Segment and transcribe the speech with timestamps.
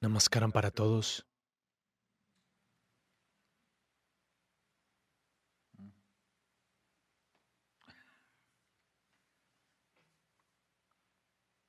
[0.00, 1.26] Namaskaram para todos.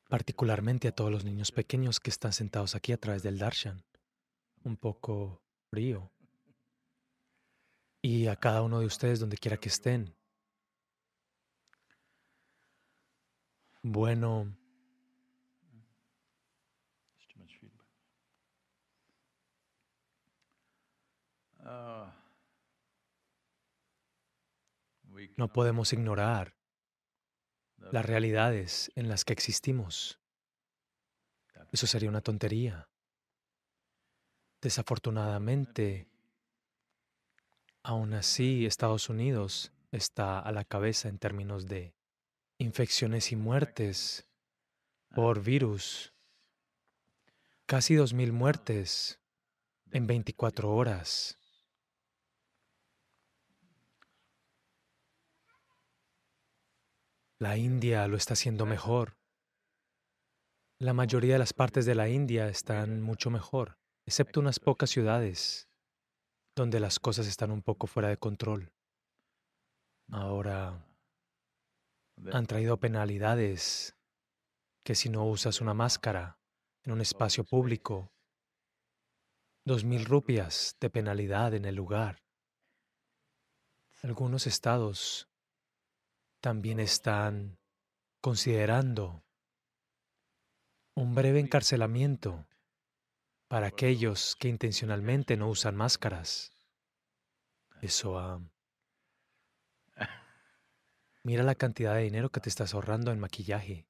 [0.09, 3.83] Particularmente a todos los niños pequeños que están sentados aquí a través del darshan.
[4.63, 6.11] Un poco frío.
[8.01, 10.15] Y a cada uno de ustedes donde quiera que estén.
[13.83, 14.55] Bueno,
[25.37, 26.55] no podemos ignorar
[27.77, 30.19] las realidades en las que existimos.
[31.71, 32.89] Eso sería una tontería.
[34.61, 36.07] Desafortunadamente,
[37.81, 41.95] aún así, Estados Unidos está a la cabeza en términos de
[42.57, 44.27] infecciones y muertes
[45.15, 46.13] por virus.
[47.65, 49.19] Casi 2.000 muertes
[49.91, 51.40] en 24 horas.
[57.41, 59.17] La India lo está haciendo mejor.
[60.77, 65.67] La mayoría de las partes de la India están mucho mejor, excepto unas pocas ciudades
[66.55, 68.71] donde las cosas están un poco fuera de control.
[70.11, 70.85] Ahora
[72.31, 73.97] han traído penalidades
[74.85, 76.39] que si no usas una máscara
[76.83, 78.13] en un espacio público,
[79.65, 82.21] dos mil rupias de penalidad en el lugar.
[84.03, 85.30] Algunos estados
[86.41, 87.59] también están
[88.19, 89.23] considerando
[90.95, 92.47] un breve encarcelamiento
[93.47, 96.51] para aquellos que intencionalmente no usan máscaras.
[97.81, 98.41] Eso, ah,
[101.23, 103.87] mira la cantidad de dinero que te estás ahorrando en maquillaje.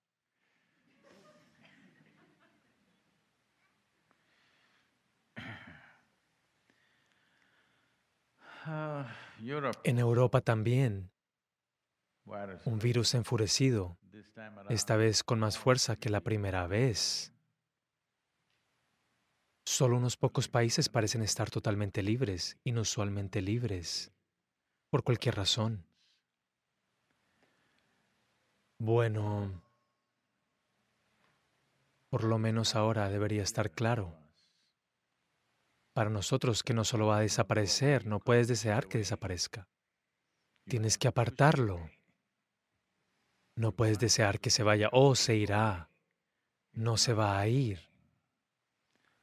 [8.63, 9.11] Ah,
[9.83, 11.11] en Europa también
[12.65, 13.97] un virus enfurecido,
[14.69, 17.33] esta vez con más fuerza que la primera vez.
[19.65, 24.11] Solo unos pocos países parecen estar totalmente libres, inusualmente libres,
[24.89, 25.85] por cualquier razón.
[28.77, 29.61] Bueno,
[32.09, 34.17] por lo menos ahora debería estar claro.
[35.93, 39.67] Para nosotros que no solo va a desaparecer, no puedes desear que desaparezca.
[40.65, 41.89] Tienes que apartarlo.
[43.55, 45.89] No puedes desear que se vaya o se irá.
[46.73, 47.79] No se va a ir.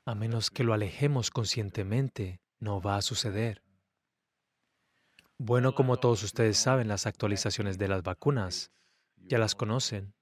[0.04, 3.62] A menos que lo alejemos conscientemente, no va a suceder.
[5.38, 8.72] Bueno, como todos ustedes saben, las actualizaciones de las vacunas
[9.16, 10.14] ya las conocen.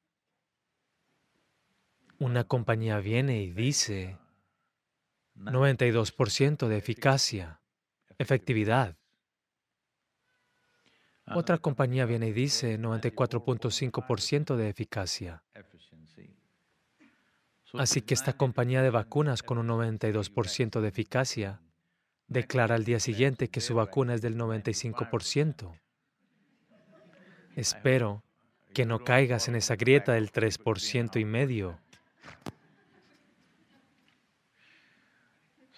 [2.18, 4.18] Una compañía viene y dice
[5.36, 7.60] 92% de eficacia,
[8.18, 8.96] efectividad.
[11.34, 15.42] Otra compañía viene y dice 94.5% de eficacia.
[17.74, 21.60] Así que esta compañía de vacunas con un 92% de eficacia
[22.28, 25.78] declara al día siguiente que su vacuna es del 95%.
[27.56, 28.22] Espero
[28.72, 31.80] que no caigas en esa grieta del 3% y medio.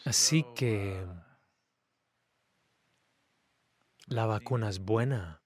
[0.04, 1.04] Así que
[4.08, 5.42] la vacuna es buena,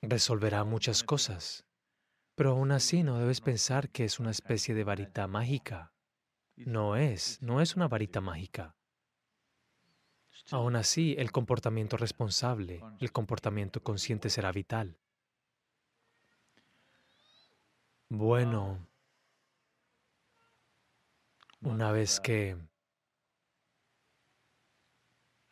[0.00, 1.66] resolverá muchas cosas,
[2.34, 5.92] pero aún así no debes pensar que es una especie de varita mágica.
[6.56, 8.74] No es, no es una varita mágica.
[10.50, 14.98] Aún así, el comportamiento responsable, el comportamiento consciente será vital.
[18.08, 18.88] Bueno,
[21.60, 22.56] una vez que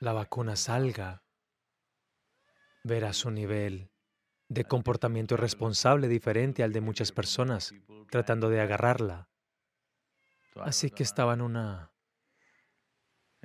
[0.00, 1.22] la vacuna salga,
[2.82, 3.90] verás su nivel
[4.48, 7.72] de comportamiento irresponsable diferente al de muchas personas
[8.10, 9.28] tratando de agarrarla.
[10.56, 11.92] Así que estaba en una,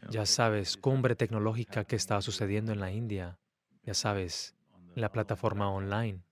[0.10, 3.38] ya sabes, cumbre tecnológica que estaba sucediendo en la India,
[3.84, 4.56] ya sabes,
[4.96, 6.24] en la plataforma online.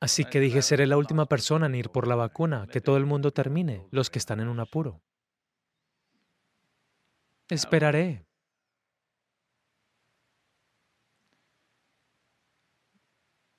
[0.00, 3.06] Así que dije, seré la última persona en ir por la vacuna, que todo el
[3.06, 5.02] mundo termine, los que están en un apuro.
[7.48, 8.25] Esperaré.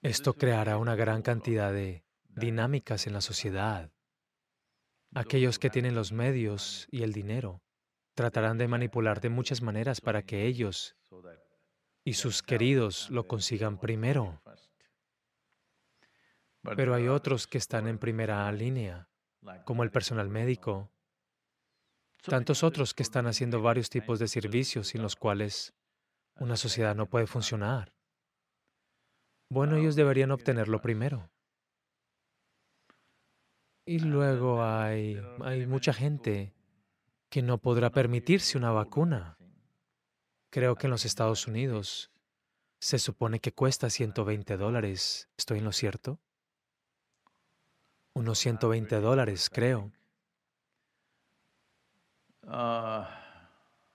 [0.07, 3.91] Esto creará una gran cantidad de dinámicas en la sociedad.
[5.13, 7.61] Aquellos que tienen los medios y el dinero
[8.15, 10.95] tratarán de manipular de muchas maneras para que ellos
[12.05, 14.41] y sus queridos lo consigan primero.
[16.61, 19.09] Pero hay otros que están en primera línea,
[19.65, 20.89] como el personal médico,
[22.21, 25.73] tantos otros que están haciendo varios tipos de servicios sin los cuales
[26.35, 27.96] una sociedad no puede funcionar.
[29.49, 31.29] Bueno, ellos deberían obtenerlo primero.
[33.85, 36.53] Y luego hay, hay mucha gente
[37.29, 39.37] que no podrá permitirse una vacuna.
[40.49, 42.11] Creo que en los Estados Unidos
[42.79, 45.29] se supone que cuesta 120 dólares.
[45.37, 46.19] ¿Estoy en lo cierto?
[48.13, 49.91] Unos 120 dólares, creo.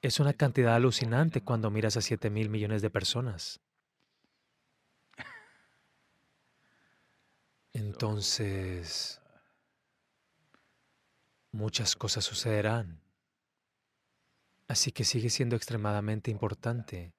[0.03, 3.61] Es una cantidad alucinante cuando miras a 7 mil millones de personas.
[7.73, 9.21] Entonces,
[11.53, 13.01] muchas cosas sucederán.
[14.69, 17.13] Así que sigue siendo extremadamente importante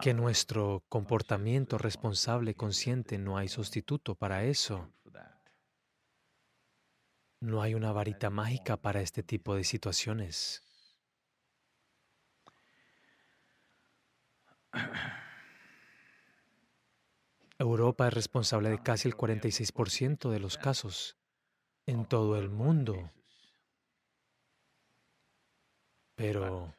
[0.00, 4.90] que nuestro comportamiento responsable consciente no hay sustituto para eso.
[7.40, 10.62] No hay una varita mágica para este tipo de situaciones.
[17.62, 21.16] Europa es responsable de casi el 46% de los casos
[21.86, 23.10] en todo el mundo.
[26.16, 26.74] Pero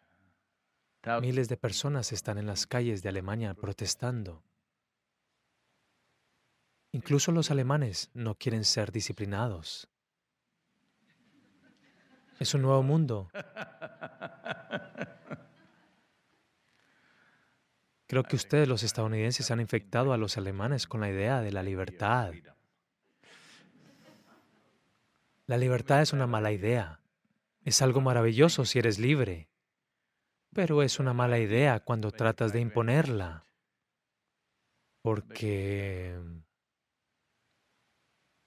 [1.21, 4.43] miles de personas están en las calles de Alemania protestando.
[6.91, 9.87] Incluso los alemanes no quieren ser disciplinados.
[12.39, 13.31] Es un nuevo mundo.
[18.13, 21.63] Creo que ustedes, los estadounidenses, han infectado a los alemanes con la idea de la
[21.63, 22.31] libertad.
[25.47, 26.99] La libertad es una mala idea.
[27.63, 29.49] Es algo maravilloso si eres libre,
[30.53, 33.47] pero es una mala idea cuando tratas de imponerla,
[35.01, 36.15] porque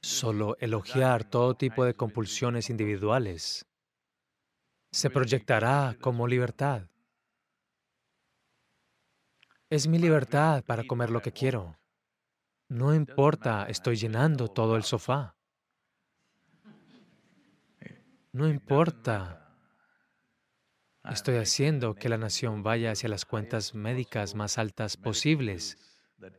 [0.01, 3.67] solo elogiar todo tipo de compulsiones individuales
[4.93, 6.89] se proyectará como libertad.
[9.69, 11.77] Es mi libertad para comer lo que quiero.
[12.69, 15.37] No importa, estoy llenando todo el sofá.
[18.31, 19.57] No importa,
[21.05, 25.77] estoy haciendo que la nación vaya hacia las cuentas médicas más altas posibles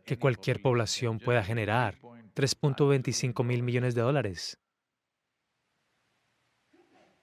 [0.06, 2.00] que cualquier población pueda generar,
[2.34, 4.58] 3.25 mil millones de dólares.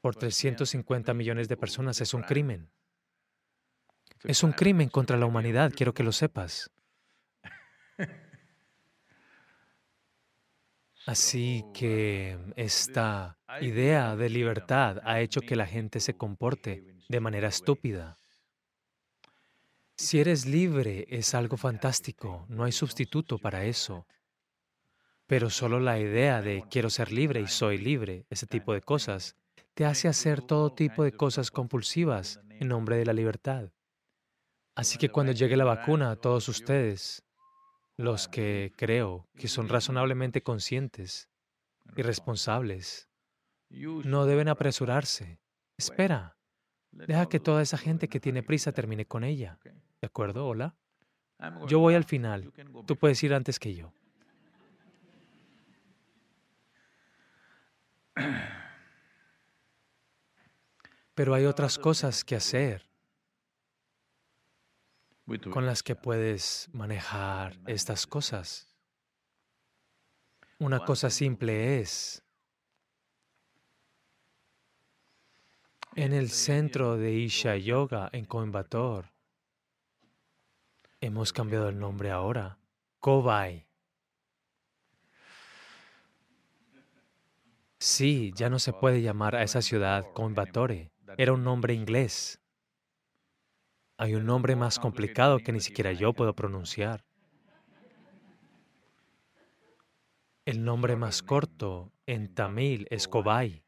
[0.02, 2.70] Por 350 millones de personas es un crimen.
[4.24, 6.70] Es un crimen contra la humanidad, quiero que lo sepas.
[11.06, 17.48] Así que esta idea de libertad ha hecho que la gente se comporte de manera
[17.48, 18.18] estúpida.
[19.94, 24.06] Si eres libre es algo fantástico, no hay sustituto para eso.
[25.26, 29.36] Pero solo la idea de quiero ser libre y soy libre, ese tipo de cosas,
[29.74, 33.70] te hace hacer todo tipo de cosas compulsivas en nombre de la libertad.
[34.74, 37.22] Así que cuando llegue la vacuna, todos ustedes,
[37.96, 41.28] los que creo que son razonablemente conscientes
[41.96, 43.08] y responsables,
[43.70, 45.38] no deben apresurarse.
[45.76, 46.36] Espera.
[46.90, 49.58] Deja que toda esa gente que tiene prisa termine con ella.
[49.64, 50.46] ¿De acuerdo?
[50.46, 50.76] Hola.
[51.66, 52.52] Yo voy al final.
[52.86, 53.92] Tú puedes ir antes que yo.
[61.14, 62.93] Pero hay otras cosas que hacer
[65.50, 68.74] con las que puedes manejar estas cosas.
[70.58, 72.22] Una cosa simple es,
[75.96, 79.12] en el centro de Isha Yoga en Coimbatore,
[81.00, 82.58] hemos cambiado el nombre ahora,
[83.00, 83.66] Kobai.
[87.78, 92.40] Sí, ya no se puede llamar a esa ciudad Coimbatore, era un nombre inglés.
[93.96, 97.04] Hay un nombre más complicado que ni siquiera yo puedo pronunciar.
[100.44, 103.64] El nombre más corto en tamil es Kobai.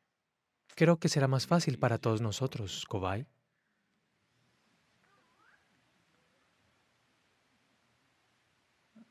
[0.75, 3.27] Creo que será más fácil para todos nosotros, Kobai.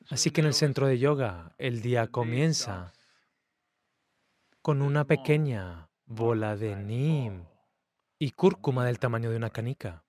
[0.09, 2.93] Así que en el centro de yoga el día comienza
[4.61, 7.45] con una pequeña bola de neem
[8.19, 10.04] y cúrcuma del tamaño de una canica.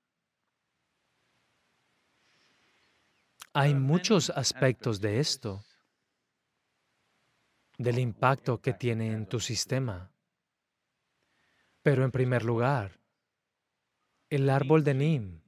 [3.58, 5.64] Hay muchos aspectos de esto,
[7.78, 10.12] del impacto que tiene en tu sistema.
[11.82, 13.00] Pero en primer lugar,
[14.28, 15.40] el árbol de Nim,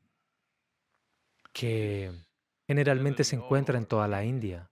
[1.52, 2.10] que
[2.66, 4.70] generalmente se encuentra en toda la India,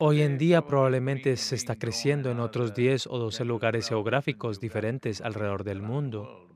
[0.00, 5.20] Hoy en día probablemente se está creciendo en otros 10 o 12 lugares geográficos diferentes
[5.22, 6.54] alrededor del mundo,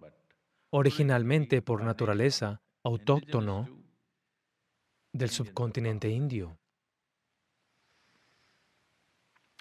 [0.70, 3.68] originalmente por naturaleza autóctono
[5.12, 6.58] del subcontinente indio.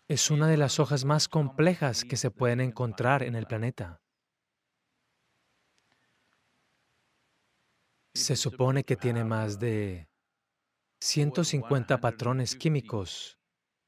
[0.07, 4.01] Es una de las hojas más complejas que se pueden encontrar en el planeta.
[8.13, 10.09] Se supone que tiene más de
[10.99, 13.39] 150 patrones químicos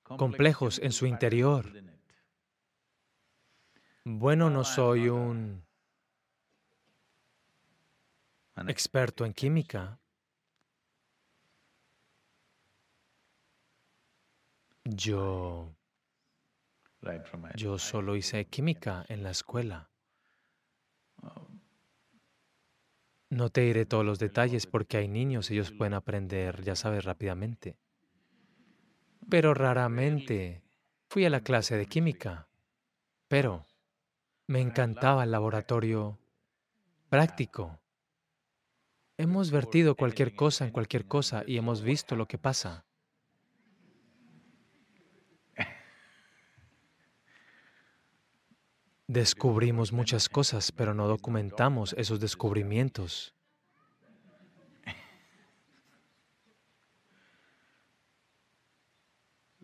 [0.03, 1.65] complejos en su interior.
[4.05, 5.65] Bueno, no soy un
[8.67, 9.99] experto en química.
[14.85, 15.75] Yo,
[17.55, 19.89] yo solo hice química en la escuela.
[23.29, 27.77] No te diré todos los detalles porque hay niños, ellos pueden aprender, ya sabes, rápidamente
[29.29, 30.63] pero raramente
[31.09, 32.47] fui a la clase de química.
[33.27, 33.65] Pero
[34.47, 36.19] me encantaba el laboratorio
[37.09, 37.79] práctico.
[39.15, 42.83] Hemos vertido cualquier cosa en cualquier cosa y hemos visto lo que pasa.
[49.07, 53.35] Descubrimos muchas cosas, pero no documentamos esos descubrimientos.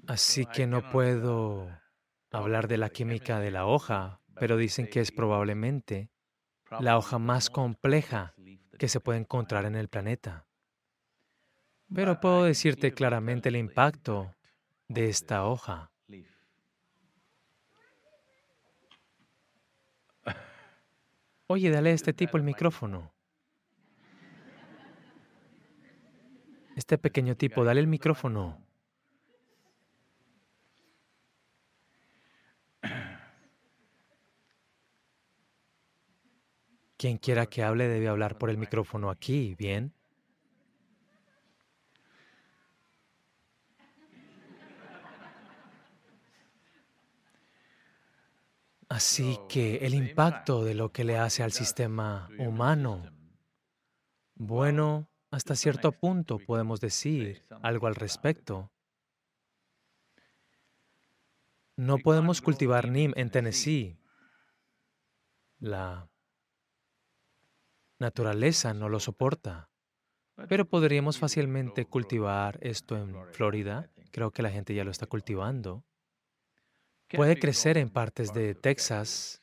[0.06, 1.70] Así que no puedo
[2.32, 6.12] hablar de la química de la hoja, pero dicen que es probablemente
[6.79, 8.36] la hoja más compleja
[8.79, 10.48] que se puede encontrar en el planeta.
[11.93, 14.33] Pero puedo decirte claramente el impacto
[14.88, 15.91] de esta hoja.
[21.48, 23.12] Oye, dale a este tipo el micrófono.
[26.75, 28.68] Este pequeño tipo, dale el micrófono.
[37.00, 39.94] Quien quiera que hable debe hablar por el micrófono aquí, ¿bien?
[48.89, 53.10] Así que el impacto de lo que le hace al sistema humano,
[54.36, 58.74] bueno, hasta cierto punto podemos decir algo al respecto.
[61.77, 63.98] No podemos cultivar NIM en Tennessee.
[65.60, 66.10] La
[68.00, 69.70] naturaleza no lo soporta.
[70.48, 73.89] Pero podríamos fácilmente cultivar esto en Florida.
[74.12, 75.84] Creo que la gente ya lo está cultivando.
[77.10, 79.41] Puede crecer en partes de Texas,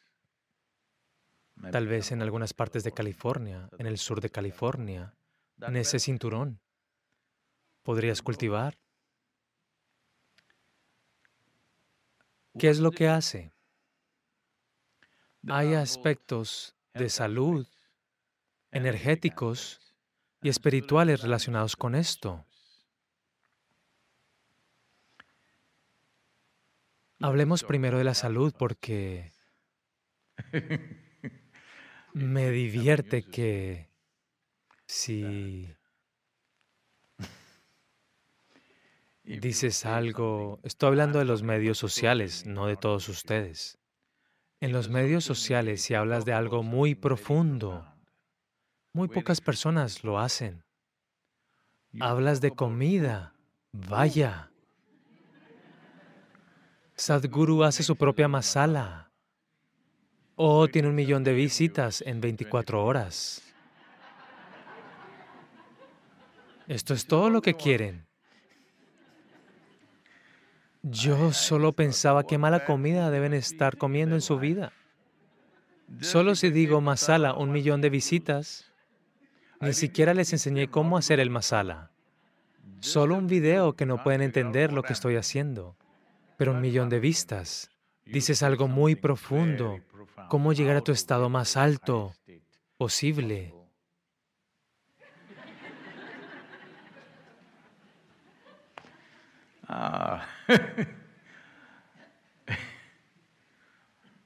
[1.70, 5.14] tal vez en algunas partes de California, en el sur de California,
[5.60, 6.60] en ese cinturón.
[7.82, 8.78] ¿Podrías cultivar?
[12.58, 13.52] ¿Qué es lo que hace?
[15.48, 17.66] Hay aspectos de salud
[18.76, 19.80] energéticos
[20.42, 22.46] y espirituales relacionados con esto.
[27.20, 29.32] Hablemos primero de la salud porque
[32.12, 33.88] me divierte que
[34.86, 35.74] si
[39.24, 43.78] dices algo, estoy hablando de los medios sociales, no de todos ustedes.
[44.60, 47.95] En los medios sociales, si hablas de algo muy profundo,
[48.96, 50.64] muy pocas personas lo hacen.
[52.00, 53.34] Hablas de comida.
[53.72, 54.50] Vaya.
[56.94, 59.12] Sadhguru hace su propia masala.
[60.34, 63.42] Oh, tiene un millón de visitas en 24 horas.
[66.66, 68.06] Esto es todo lo que quieren.
[70.82, 74.72] Yo solo pensaba qué mala comida deben estar comiendo en su vida.
[76.00, 78.72] Solo si digo masala, un millón de visitas,
[79.60, 81.90] ni siquiera les enseñé cómo hacer el masala.
[82.80, 85.76] Solo un video que no pueden entender lo que estoy haciendo.
[86.36, 87.70] Pero un millón de vistas.
[88.04, 89.80] Dices algo muy profundo.
[90.28, 92.12] ¿Cómo llegar a tu estado más alto
[92.76, 93.54] posible?
[99.68, 100.26] Ah.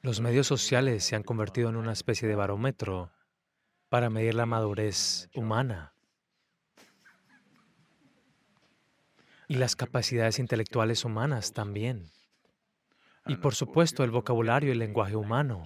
[0.03, 3.11] Los medios sociales se han convertido en una especie de barómetro
[3.91, 5.93] para medir la madurez humana
[9.49, 12.11] y las capacidades intelectuales humanas también.
[13.27, 15.65] Y por supuesto el vocabulario y el lenguaje humano.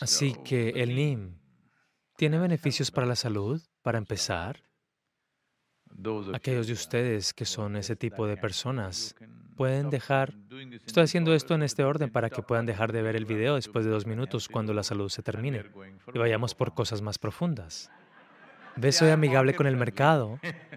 [0.00, 1.42] Así que el NIM
[2.16, 4.62] ¿Tiene beneficios para la salud, para empezar?
[6.32, 9.14] Aquellos de ustedes que son ese tipo de personas
[9.56, 10.34] pueden dejar...
[10.86, 13.84] Estoy haciendo esto en este orden para que puedan dejar de ver el video después
[13.84, 15.64] de dos minutos cuando la salud se termine
[16.12, 17.90] y vayamos por cosas más profundas.
[18.76, 18.96] ¿Ves?
[18.96, 20.38] Soy amigable con el mercado.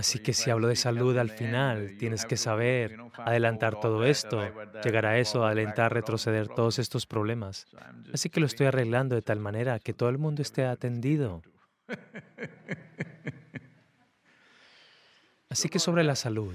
[0.00, 4.40] Así que si hablo de salud al final, tienes que saber adelantar todo esto,
[4.82, 7.66] llegar a eso, alentar, retroceder todos estos problemas.
[8.10, 11.42] Así que lo estoy arreglando de tal manera que todo el mundo esté atendido.
[15.50, 16.54] Así que sobre la salud,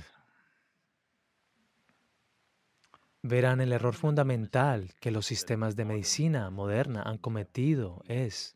[3.22, 8.56] verán el error fundamental que los sistemas de medicina moderna han cometido es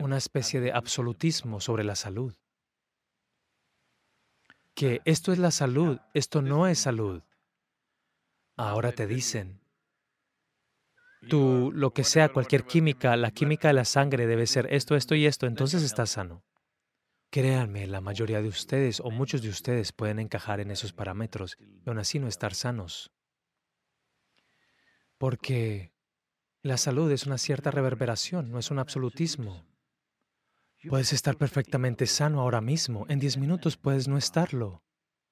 [0.00, 2.32] una especie de absolutismo sobre la salud
[4.74, 7.22] que esto es la salud, esto no es salud.
[8.56, 9.60] Ahora te dicen,
[11.28, 15.14] tú, lo que sea, cualquier química, la química de la sangre debe ser esto, esto
[15.14, 16.44] y esto, entonces estás sano.
[17.30, 21.88] Créanme, la mayoría de ustedes o muchos de ustedes pueden encajar en esos parámetros y
[21.88, 23.10] aún así no estar sanos.
[25.16, 25.94] Porque
[26.62, 29.64] la salud es una cierta reverberación, no es un absolutismo.
[30.88, 34.82] Puedes estar perfectamente sano ahora mismo, en 10 minutos puedes no estarlo,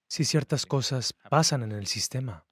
[0.09, 2.47] si ciertas cosas pasan en el sistema.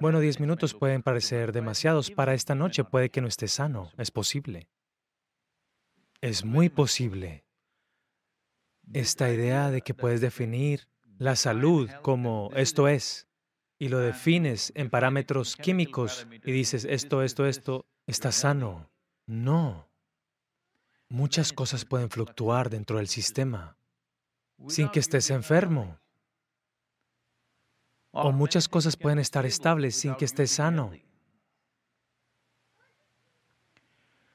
[0.00, 4.10] Bueno, 10 minutos pueden parecer demasiados, para esta noche puede que no esté sano, es
[4.10, 4.68] posible.
[6.20, 7.46] Es muy posible.
[8.92, 13.26] Esta idea de que puedes definir la salud como esto es,
[13.78, 18.90] y lo defines en parámetros químicos y dices esto, esto, esto, está sano.
[19.26, 19.89] No.
[21.10, 23.76] Muchas cosas pueden fluctuar dentro del sistema
[24.68, 25.98] sin que estés enfermo.
[28.12, 30.92] O muchas cosas pueden estar estables sin que estés sano.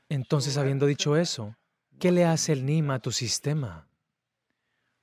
[0.10, 1.56] Entonces, habiendo dicho eso,
[1.98, 3.88] ¿qué le hace el NIM a tu sistema?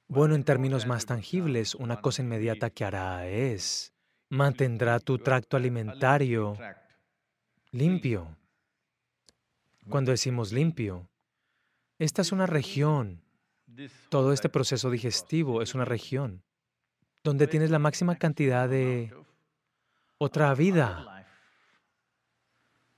[0.09, 3.93] Bueno, en términos más tangibles, una cosa inmediata que hará es
[4.29, 6.57] mantendrá tu tracto alimentario
[7.71, 8.37] limpio.
[9.89, 11.09] Cuando decimos limpio,
[12.05, 13.23] esta es una región.
[14.09, 16.43] Todo este proceso digestivo es una región
[17.25, 19.15] donde tienes la máxima cantidad de
[20.19, 21.27] otra vida.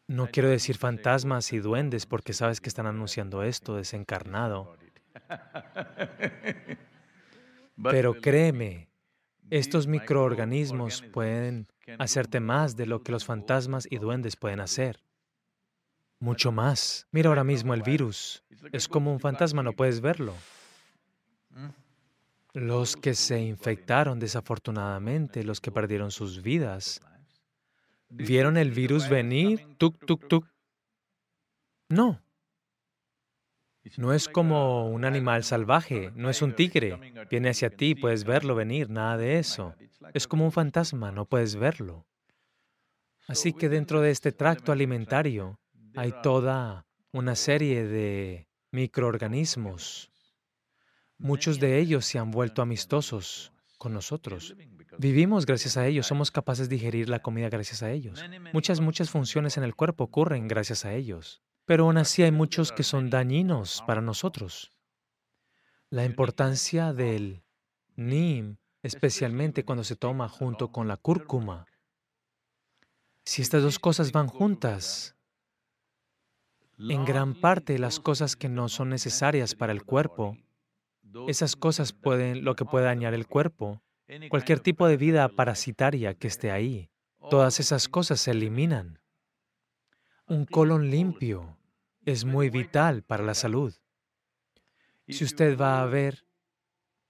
[0.06, 4.74] No quiero decir fantasmas y duendes porque sabes que están anunciando esto desencarnado.
[7.82, 8.88] Pero créeme,
[9.50, 14.98] estos microorganismos pueden hacerte más de lo que los fantasmas y duendes pueden hacer
[16.24, 17.06] mucho más.
[17.12, 18.42] Mira ahora mismo el virus.
[18.72, 20.34] Es como un fantasma, no puedes verlo.
[22.54, 27.00] Los que se infectaron desafortunadamente, los que perdieron sus vidas,
[28.08, 29.76] ¿vieron el virus venir?
[29.76, 30.46] Tuk, tuk, tuk.
[31.88, 32.20] No.
[33.98, 36.98] No es como un animal salvaje, no es un tigre.
[37.30, 39.74] Viene hacia ti, puedes verlo venir, nada de eso.
[40.14, 42.06] Es como un fantasma, no puedes verlo.
[43.26, 45.58] Así que dentro de este tracto alimentario,
[45.96, 50.10] hay toda una serie de microorganismos.
[51.18, 54.56] Muchos de ellos se han vuelto amistosos con nosotros.
[54.98, 58.22] Vivimos gracias a ellos, somos capaces de digerir la comida gracias a ellos.
[58.52, 61.42] Muchas, muchas funciones en el cuerpo ocurren gracias a ellos.
[61.64, 64.72] Pero aún así hay muchos que son dañinos para nosotros.
[65.88, 67.42] La importancia del
[67.96, 71.66] NIM, especialmente cuando se toma junto con la cúrcuma.
[73.24, 75.16] Si estas dos cosas van juntas,
[76.78, 80.36] en gran parte las cosas que no son necesarias para el cuerpo,
[81.28, 83.82] esas cosas pueden, lo que puede dañar el cuerpo,
[84.28, 86.90] cualquier tipo de vida parasitaria que esté ahí,
[87.30, 88.98] todas esas cosas se eliminan.
[90.26, 91.56] Un colon limpio
[92.04, 93.74] es muy vital para la salud.
[95.08, 96.26] Si usted va a ver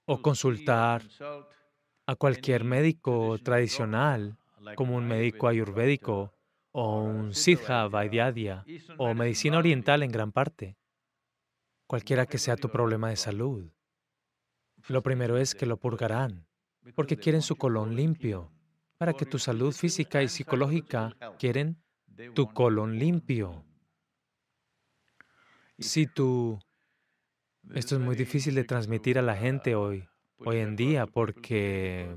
[0.05, 1.03] o consultar
[2.05, 4.37] a cualquier médico tradicional,
[4.75, 6.34] como un médico ayurvédico
[6.77, 8.65] o un Siddha Vaidyadia
[8.97, 10.77] o medicina oriental en gran parte,
[11.87, 13.71] cualquiera que sea tu problema de salud.
[14.89, 16.45] Lo primero es que lo purgarán,
[16.93, 18.51] porque quieren su colon limpio,
[18.97, 21.81] para que tu salud física y psicológica quieren
[22.33, 23.65] tu colon limpio.
[25.79, 26.59] Si tú...
[27.73, 30.07] Esto es muy difícil de transmitir a la gente hoy,
[30.37, 32.15] hoy en día, porque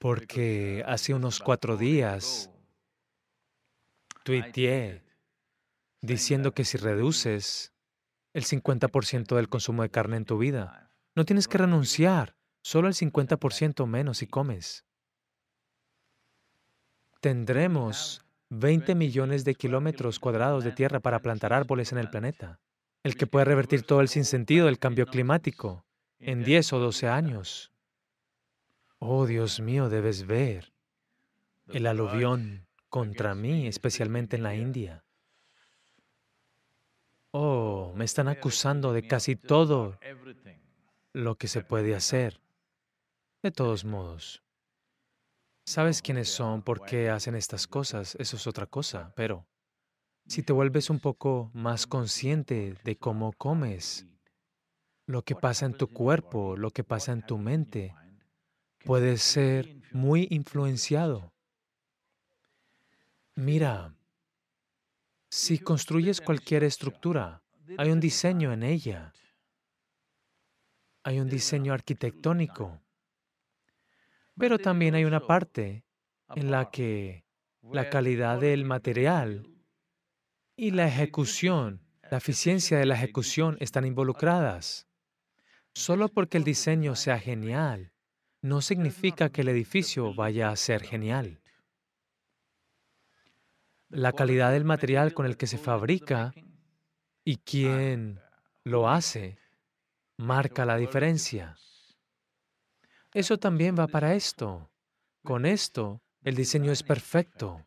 [0.00, 2.50] porque hace unos cuatro días
[4.24, 5.04] tuiteé
[6.00, 7.74] diciendo que si reduces
[8.32, 10.90] el 50% del consumo de carne en tu vida.
[11.14, 14.86] No tienes que renunciar, solo el 50% menos si comes.
[17.20, 22.58] Tendremos 20 millones de kilómetros cuadrados de tierra para plantar árboles en el planeta,
[23.02, 25.84] el que puede revertir todo el sinsentido del cambio climático
[26.18, 27.70] en 10 o 12 años.
[29.02, 30.74] Oh, Dios mío, debes ver
[31.68, 35.04] el aluvión contra mí, especialmente en la India.
[37.32, 39.98] Oh, me están acusando de casi todo
[41.14, 42.42] lo que se puede hacer.
[43.42, 44.42] De todos modos,
[45.64, 49.46] sabes quiénes son, por qué hacen estas cosas, eso es otra cosa, pero
[50.26, 54.06] si te vuelves un poco más consciente de cómo comes,
[55.06, 57.94] lo que pasa en tu cuerpo, lo que pasa en tu mente,
[58.84, 61.32] puedes ser muy influenciado.
[63.34, 63.94] Mira,
[65.28, 67.42] si construyes cualquier estructura,
[67.78, 69.12] hay un diseño en ella.
[71.02, 72.80] Hay un diseño arquitectónico.
[74.36, 75.84] Pero también hay una parte
[76.34, 77.24] en la que
[77.62, 79.46] la calidad del material
[80.56, 84.86] y la ejecución, la eficiencia de la ejecución están involucradas.
[85.72, 87.92] Solo porque el diseño sea genial,
[88.42, 91.40] no significa que el edificio vaya a ser genial.
[93.88, 96.32] La calidad del material con el que se fabrica
[97.24, 98.20] y quién
[98.64, 99.38] lo hace
[100.16, 101.56] marca la diferencia.
[103.12, 104.70] Eso también va para esto.
[105.24, 107.66] Con esto, el diseño es perfecto.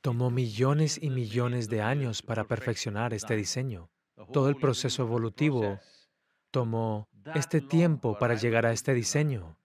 [0.00, 3.90] Tomó millones y millones de años para perfeccionar este diseño.
[4.32, 5.78] Todo el proceso evolutivo
[6.50, 9.56] tomó este tiempo para llegar a este diseño.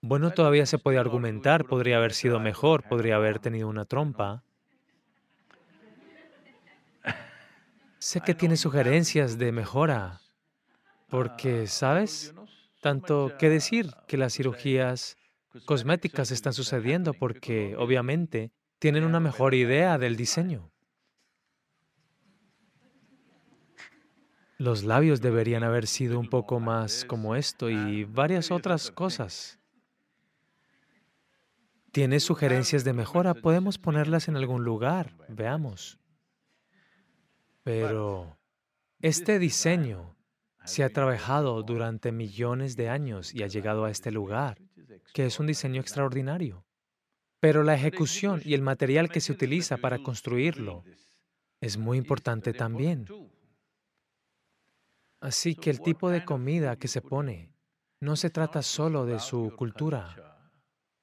[0.00, 4.44] Bueno, todavía se puede argumentar, podría haber sido mejor, podría haber tenido una trompa.
[7.98, 10.20] Sé que tiene sugerencias de mejora,
[11.08, 12.34] porque, ¿sabes?
[12.80, 15.16] Tanto que decir que las cirugías
[15.64, 20.70] cosméticas están sucediendo porque, obviamente, tienen una mejor idea del diseño.
[24.58, 29.58] Los labios deberían haber sido un poco más como esto y varias otras cosas.
[31.92, 33.34] ¿Tienes sugerencias de mejora?
[33.34, 35.98] Podemos ponerlas en algún lugar, veamos.
[37.62, 38.38] Pero
[39.00, 40.16] este diseño
[40.64, 44.58] se ha trabajado durante millones de años y ha llegado a este lugar,
[45.12, 46.64] que es un diseño extraordinario.
[47.40, 50.82] Pero la ejecución y el material que se utiliza para construirlo
[51.60, 53.06] es muy importante también.
[55.20, 57.52] Así que el tipo de comida que se pone
[58.00, 60.14] no se trata solo de su cultura.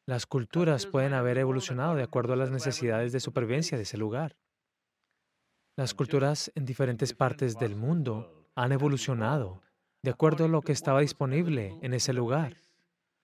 [0.05, 4.37] Las culturas pueden haber evolucionado de acuerdo a las necesidades de supervivencia de ese lugar.
[5.75, 9.61] Las culturas en diferentes partes del mundo han evolucionado
[10.03, 12.57] de acuerdo a lo que estaba disponible en ese lugar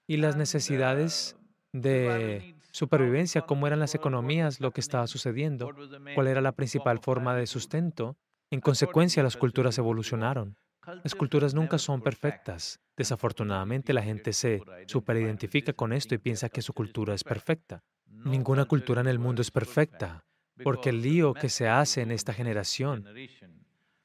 [0.08, 1.36] y las necesidades
[1.74, 5.70] de supervivencia, cómo eran las economías, lo que estaba sucediendo,
[6.16, 8.18] cuál era la principal forma de sustento.
[8.50, 10.58] En consecuencia, las culturas evolucionaron.
[11.04, 12.80] Las culturas nunca son perfectas.
[12.96, 17.84] Desafortunadamente, la gente se superidentifica con esto y piensa que su cultura es perfecta.
[18.06, 20.26] Ninguna cultura en el mundo es perfecta,
[20.64, 23.06] porque el lío que se hace en esta generación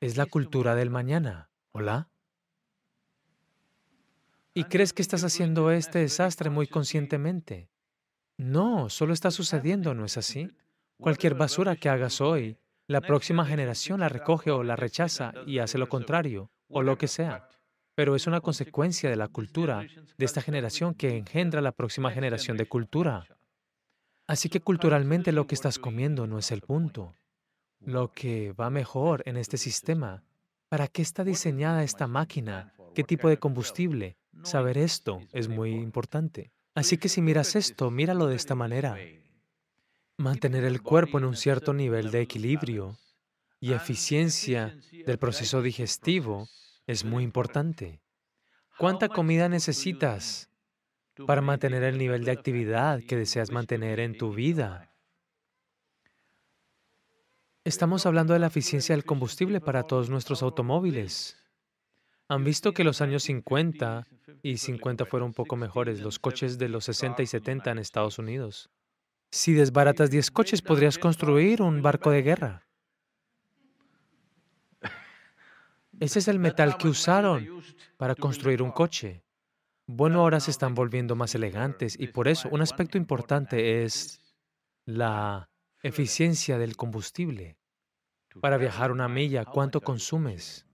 [0.00, 1.50] es la cultura del mañana.
[1.72, 2.08] ¿Hola?
[4.52, 7.68] ¿Y crees que estás haciendo este desastre muy conscientemente?
[8.36, 10.48] No, solo está sucediendo, ¿no es así?
[10.98, 15.78] Cualquier basura que hagas hoy, la próxima generación la recoge o la rechaza y hace
[15.78, 17.48] lo contrario o lo que sea.
[17.94, 22.56] Pero es una consecuencia de la cultura de esta generación que engendra la próxima generación
[22.56, 23.26] de cultura.
[24.26, 27.14] Así que culturalmente lo que estás comiendo no es el punto.
[27.80, 30.24] Lo que va mejor en este sistema,
[30.68, 32.74] ¿para qué está diseñada esta máquina?
[32.94, 34.16] ¿Qué tipo de combustible?
[34.42, 36.52] Saber esto es muy importante.
[36.74, 38.98] Así que si miras esto, míralo de esta manera.
[40.16, 42.96] Mantener el cuerpo en un cierto nivel de equilibrio
[43.64, 46.50] y eficiencia del proceso digestivo
[46.86, 48.02] es muy importante.
[48.76, 50.50] ¿Cuánta comida necesitas
[51.26, 54.94] para mantener el nivel de actividad que deseas mantener en tu vida?
[57.64, 61.42] Estamos hablando de la eficiencia del combustible para todos nuestros automóviles.
[62.28, 64.06] Han visto que los años 50
[64.42, 68.18] y 50 fueron un poco mejores, los coches de los 60 y 70 en Estados
[68.18, 68.68] Unidos.
[69.30, 72.63] Si desbaratas 10 coches, podrías construir un barco de guerra.
[76.00, 77.62] Ese es el metal que usaron
[77.96, 79.24] para construir un coche.
[79.86, 84.20] Bueno, ahora se están volviendo más elegantes y por eso un aspecto importante es
[84.86, 85.50] la
[85.82, 87.58] eficiencia del combustible.
[88.40, 90.66] Para viajar una milla, ¿cuánto consumes?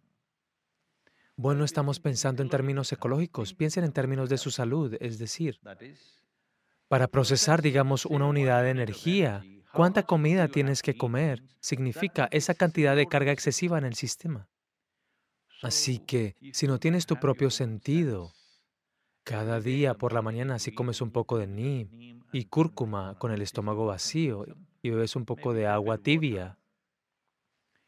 [1.36, 3.54] Bueno, estamos pensando en términos ecológicos.
[3.54, 5.58] Piensen en términos de su salud, es decir,
[6.88, 12.94] para procesar, digamos, una unidad de energía, cuánta comida tienes que comer significa esa cantidad
[12.94, 14.48] de carga excesiva en el sistema.
[15.62, 18.32] Así que, si no tienes tu propio sentido,
[19.24, 23.42] cada día por la mañana si comes un poco de neem y cúrcuma con el
[23.42, 24.44] estómago vacío
[24.82, 26.58] y bebes un poco de agua tibia,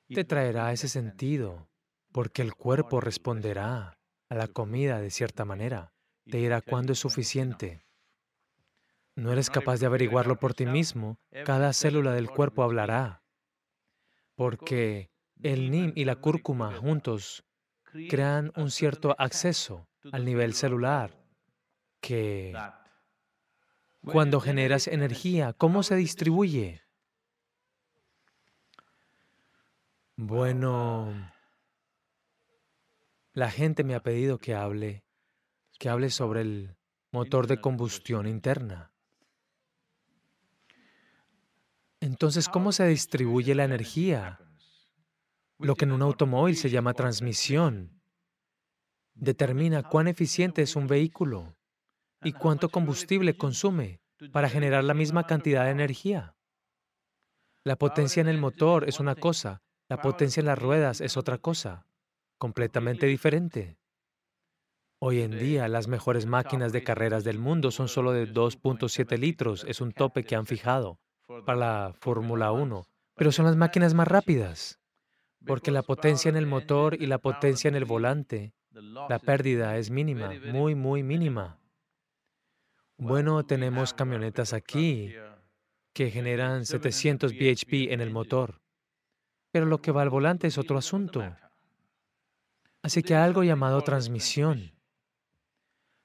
[0.08, 1.68] te traerá ese sentido,
[2.12, 5.92] porque el cuerpo responderá a la comida de cierta manera.
[6.30, 7.82] Te dirá cuándo es suficiente.
[9.16, 13.22] No eres capaz de averiguarlo por ti mismo, cada célula del cuerpo hablará,
[14.34, 15.10] porque
[15.42, 17.44] el NIM y la cúrcuma juntos
[18.08, 21.22] crean un cierto acceso al nivel celular
[22.00, 22.52] que
[24.04, 26.82] cuando generas energía, ¿cómo se distribuye?
[30.16, 31.32] Bueno,
[33.32, 35.04] la gente me ha pedido que hable,
[35.78, 36.76] que hable sobre el
[37.12, 38.92] motor de combustión interna.
[42.00, 44.40] Entonces, ¿cómo se distribuye la energía?
[45.62, 48.02] Lo que en un automóvil se llama transmisión
[49.14, 51.56] determina cuán eficiente es un vehículo
[52.20, 54.00] y cuánto combustible consume
[54.32, 56.34] para generar la misma cantidad de energía.
[57.64, 61.38] La potencia en el motor es una cosa, la potencia en las ruedas es otra
[61.38, 61.86] cosa,
[62.38, 63.78] completamente diferente.
[65.00, 69.64] Hoy en día, las mejores máquinas de carreras del mundo son solo de 2.7 litros,
[69.68, 70.98] es un tope que han fijado
[71.46, 74.81] para la Fórmula 1, pero son las máquinas más rápidas,
[75.46, 79.90] porque la potencia en el motor y la potencia en el volante, la pérdida es
[79.90, 81.58] mínima, muy, muy mínima.
[82.96, 85.14] Bueno, tenemos camionetas aquí
[85.92, 88.60] que generan 700 bhp en el motor,
[89.50, 91.22] pero lo que va al volante es otro asunto.
[92.82, 94.72] Así que algo llamado transmisión.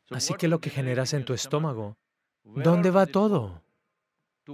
[0.10, 1.97] Así que lo que generas en tu estómago,
[2.43, 3.63] ¿dónde va todo?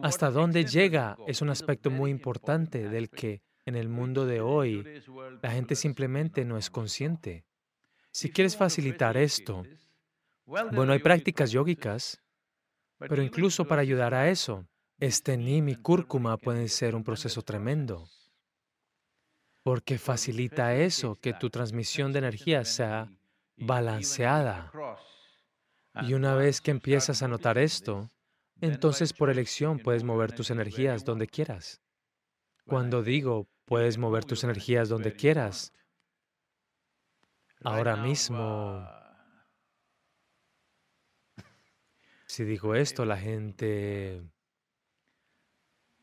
[0.01, 1.17] ¿Hasta dónde llega?
[1.27, 4.83] Es un aspecto muy importante del que en el mundo de hoy
[5.41, 7.45] la gente simplemente no es consciente.
[8.11, 9.63] Si quieres facilitar esto,
[10.45, 12.23] bueno, hay prácticas yógicas
[13.09, 14.65] pero incluso para ayudar a eso,
[14.99, 18.07] este NIM y cúrcuma pueden ser un proceso tremendo,
[19.63, 23.09] porque facilita eso, que tu transmisión de energía sea
[23.57, 24.71] balanceada.
[26.01, 28.09] Y una vez que empiezas a notar esto,
[28.61, 31.81] entonces por elección puedes mover tus energías donde quieras.
[32.65, 35.73] Cuando digo puedes mover tus energías donde quieras,
[37.63, 38.87] ahora mismo
[42.33, 44.23] Si digo esto, la gente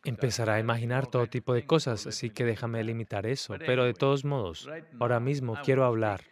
[0.04, 3.56] empezará a imaginar todo tipo de cosas, así que déjame limitar eso.
[3.58, 4.68] Pero de todos modos,
[5.00, 6.22] ahora mismo quiero hablar.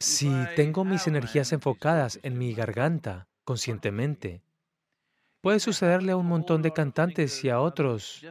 [0.00, 4.42] Si tengo mis energías enfocadas en mi garganta conscientemente,
[5.44, 8.24] puede sucederle a un montón de cantantes y a otros,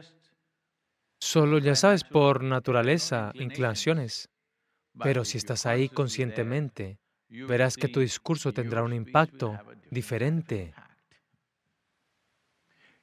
[1.20, 4.30] solo ya sabes, por naturaleza, inclinaciones.
[4.98, 6.98] Pero si estás ahí conscientemente,
[7.28, 9.56] verás que tu discurso tendrá un impacto
[9.92, 10.74] diferente.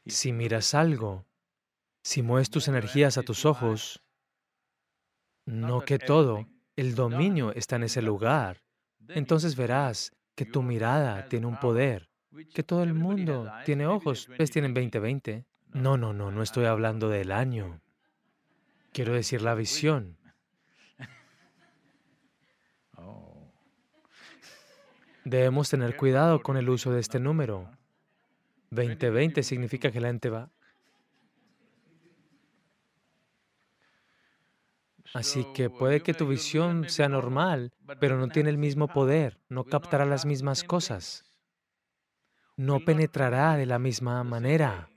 [0.06, 1.26] Si miras algo,
[2.04, 4.04] si mueves tus energías a tus ojos,
[5.46, 8.62] no que todo, el dominio está en ese lugar,
[9.08, 12.11] entonces verás que tu mirada tiene un poder,
[12.54, 15.46] que todo el mundo tiene ojos, ves, tienen 20-20.
[15.74, 17.82] No, no, no, no estoy hablando del año.
[18.94, 20.18] Quiero decir la visión.
[25.24, 27.70] Debemos tener cuidado con el uso de este número.
[28.72, 30.50] 2020 significa que la gente va.
[35.14, 39.66] Así que puede que tu visión sea normal, pero no tiene el mismo poder, no
[39.66, 41.26] captará las mismas cosas,
[42.62, 44.90] no penetrará de la misma manera.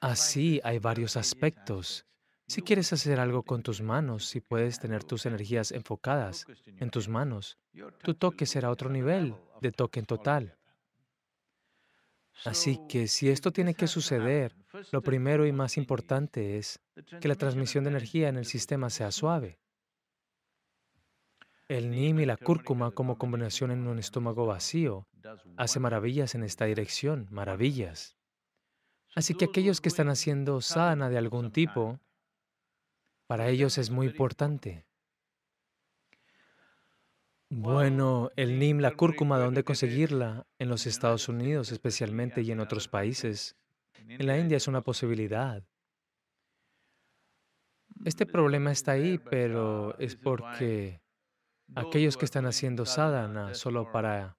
[0.00, 2.06] Así hay varios aspectos.
[2.46, 7.08] si quieres hacer algo con tus manos, si puedes tener tus energías enfocadas en tus
[7.08, 7.58] manos,
[8.02, 10.56] tu toque será otro nivel de toque en total.
[12.44, 14.56] Así que si esto tiene que suceder,
[14.90, 16.80] lo primero y más importante es
[17.20, 19.58] que la transmisión de energía en el sistema sea suave.
[21.70, 25.06] El NIM y la cúrcuma como combinación en un estómago vacío
[25.56, 28.16] hace maravillas en esta dirección, maravillas.
[29.14, 32.00] Así que aquellos que están haciendo sana de algún tipo,
[33.28, 34.84] para ellos es muy importante.
[37.50, 40.48] Bueno, el NIM, la cúrcuma, ¿dónde conseguirla?
[40.58, 43.54] En los Estados Unidos especialmente y en otros países.
[44.08, 45.62] En la India es una posibilidad.
[48.04, 51.00] Este problema está ahí, pero es porque
[51.74, 54.36] aquellos que están haciendo sadhana solo para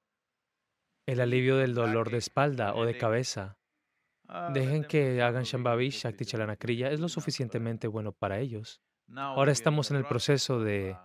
[1.05, 3.57] el alivio del dolor de espalda o de cabeza,
[4.53, 8.81] dejen que hagan Shambhavi Shakti Chalanakriya, es lo suficientemente bueno para ellos.
[9.15, 10.97] Ahora estamos en el proceso de,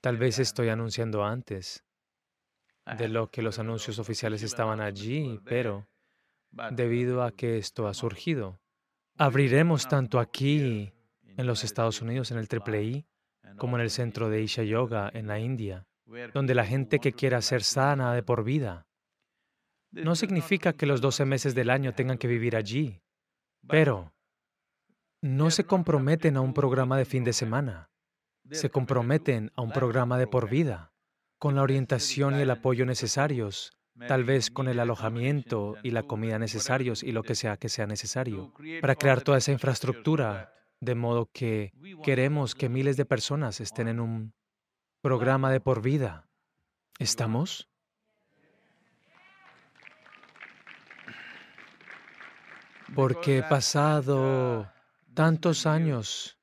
[0.00, 1.84] tal vez estoy anunciando antes,
[2.98, 5.86] de lo que los anuncios oficiales estaban allí, pero
[6.72, 8.60] debido a que esto ha surgido,
[9.16, 10.92] abriremos tanto aquí
[11.36, 13.06] en los Estados Unidos, en el Triple I,
[13.56, 15.86] como en el centro de Isha Yoga en la India,
[16.32, 18.86] donde la gente que quiera ser sana de por vida.
[19.90, 23.00] No significa que los 12 meses del año tengan que vivir allí,
[23.68, 24.12] pero
[25.20, 27.90] no se comprometen a un programa de fin de semana,
[28.50, 30.92] se comprometen a un programa de por vida,
[31.38, 33.72] con la orientación y el apoyo necesarios,
[34.08, 37.86] tal vez con el alojamiento y la comida necesarios y lo que sea que sea
[37.86, 43.86] necesario, para crear toda esa infraestructura, de modo que queremos que miles de personas estén
[43.86, 44.34] en un
[45.00, 46.28] programa de por vida.
[46.98, 47.70] ¿Estamos?
[52.96, 54.70] Porque pasado
[55.14, 56.36] tantos años,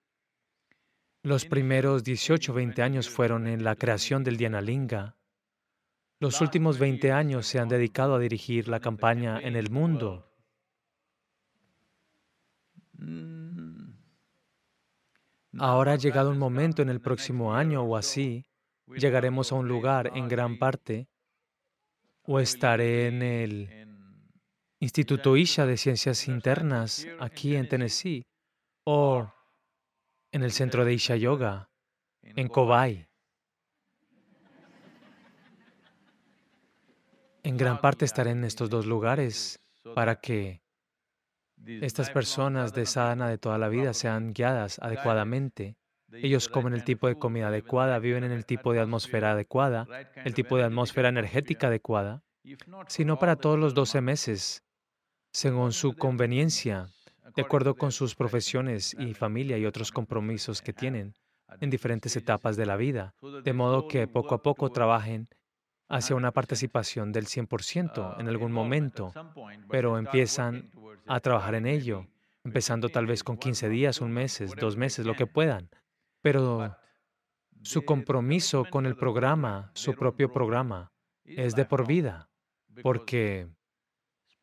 [1.21, 5.17] los primeros 18, 20 años fueron en la creación del Linga.
[6.21, 10.31] Los últimos 20 años se han dedicado a dirigir la campaña en el mundo.
[15.57, 18.45] Ahora ha llegado un momento en el próximo año o así,
[18.87, 21.07] llegaremos a un lugar en gran parte,
[22.23, 23.87] o estaré en el
[24.79, 28.25] Instituto Isha de Ciencias Internas aquí en Tennessee,
[28.85, 29.31] o
[30.31, 31.71] en el centro de Isha Yoga,
[32.21, 33.07] en Kobay.
[37.41, 39.59] En gran parte estaré en estos dos lugares
[39.95, 40.61] para que
[41.65, 45.75] estas personas de sadhana de toda la vida sean guiadas adecuadamente.
[46.11, 49.87] Ellos comen el tipo de comida adecuada, viven en el tipo de atmósfera adecuada,
[50.25, 52.23] el tipo de atmósfera energética adecuada,
[52.87, 54.63] sino para todos los 12 meses
[55.31, 56.89] según su conveniencia,
[57.35, 61.13] de acuerdo con sus profesiones y familia y otros compromisos que tienen
[61.61, 65.27] en diferentes etapas de la vida, de modo que poco a poco trabajen
[65.87, 69.11] hacia una participación del 100% en algún momento,
[69.69, 70.71] pero empiezan
[71.09, 72.07] a trabajar en ello,
[72.43, 75.69] empezando tal vez con 15 días, un mes, dos meses, lo que puedan.
[76.21, 76.77] Pero
[77.63, 80.91] su compromiso con el programa, su propio programa,
[81.25, 82.29] es de por vida,
[82.83, 83.47] porque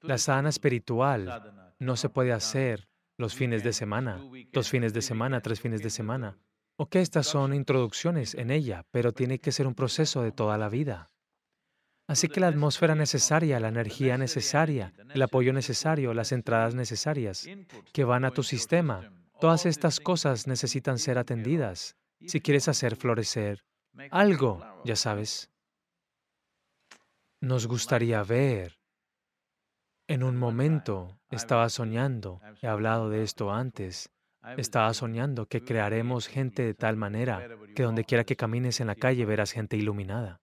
[0.01, 4.21] la sana espiritual no se puede hacer los fines de semana,
[4.53, 6.37] dos fines de semana, tres fines de semana.
[6.77, 10.69] Ok, estas son introducciones en ella, pero tiene que ser un proceso de toda la
[10.69, 11.11] vida.
[12.09, 17.49] Así que la atmósfera necesaria, la energía necesaria, el apoyo necesario, las entradas necesarias
[17.93, 23.65] que van a tu sistema, todas estas cosas necesitan ser atendidas si quieres hacer florecer
[24.11, 25.51] algo, ya sabes.
[27.41, 28.79] Nos gustaría ver
[30.09, 34.11] en un momento estaba soñando, he hablado de esto antes,
[34.57, 38.95] estaba soñando que crearemos gente de tal manera que donde quiera que camines en la
[38.95, 40.41] calle verás gente iluminada.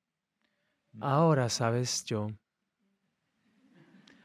[1.00, 2.28] Ahora, sabes, yo...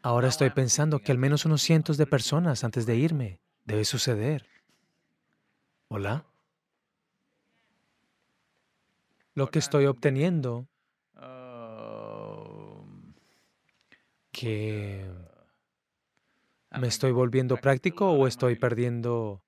[0.03, 4.47] Ahora estoy pensando que al menos unos cientos de personas antes de irme debe suceder.
[5.89, 6.25] ¿Hola?
[9.35, 10.69] Lo que estoy obteniendo
[14.31, 15.11] que
[16.71, 19.43] ¿Me estoy volviendo práctico o estoy perdiendo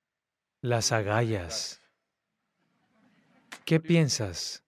[0.61, 1.79] las agallas?
[3.63, 4.65] ¿Qué piensas?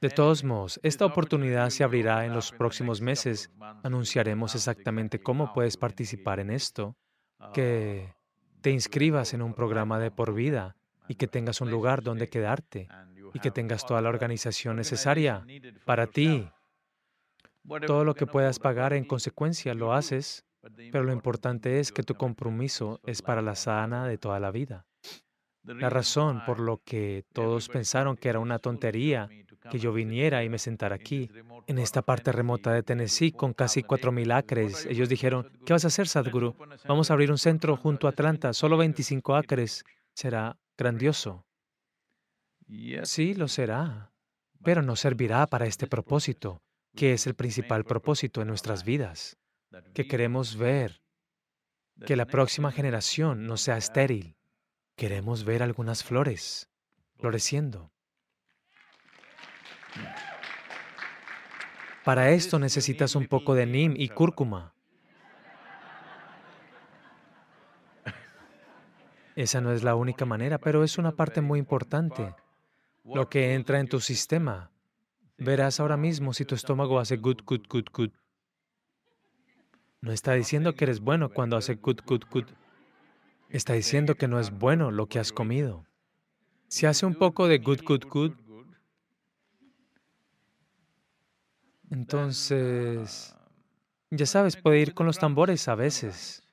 [0.00, 3.50] De todos modos, esta oportunidad se abrirá en los próximos meses.
[3.82, 6.96] Anunciaremos exactamente cómo puedes participar en esto,
[7.52, 8.14] que
[8.62, 12.88] te inscribas en un programa de por vida y que tengas un lugar donde quedarte
[13.34, 15.44] y que tengas toda la organización necesaria
[15.84, 16.48] para ti.
[17.86, 20.46] Todo lo que puedas pagar en consecuencia lo haces,
[20.92, 24.86] pero lo importante es que tu compromiso es para la sana de toda la vida.
[25.62, 29.28] La razón por lo que todos pensaron que era una tontería
[29.70, 31.30] que yo viniera y me sentara aquí,
[31.66, 34.86] en esta parte remota de Tennessee, con casi 4.000 acres.
[34.86, 36.56] Ellos dijeron, ¿qué vas a hacer, Sadhguru?
[36.88, 39.84] Vamos a abrir un centro junto a Atlanta, solo 25 acres.
[40.14, 41.44] Será grandioso.
[43.02, 44.12] Sí, lo será,
[44.62, 46.62] pero no servirá para este propósito,
[46.96, 49.36] que es el principal propósito en nuestras vidas,
[49.92, 51.02] que queremos ver
[52.06, 54.36] que la próxima generación no sea estéril.
[55.00, 56.68] Queremos ver algunas flores
[57.16, 57.90] floreciendo.
[62.04, 64.74] Para esto necesitas un poco de neem y cúrcuma.
[69.36, 72.34] Esa no es la única manera, pero es una parte muy importante.
[73.02, 74.70] Lo que entra en tu sistema.
[75.38, 78.10] Verás ahora mismo si tu estómago hace good, good, good, good.
[80.02, 82.48] No está diciendo que eres bueno cuando hace good, good, good.
[83.50, 85.84] Está diciendo que no es bueno lo que has comido.
[86.68, 88.32] Si hace un poco de good, good, good,
[91.90, 93.34] entonces,
[94.10, 96.44] ya sabes, puede ir con los tambores a veces.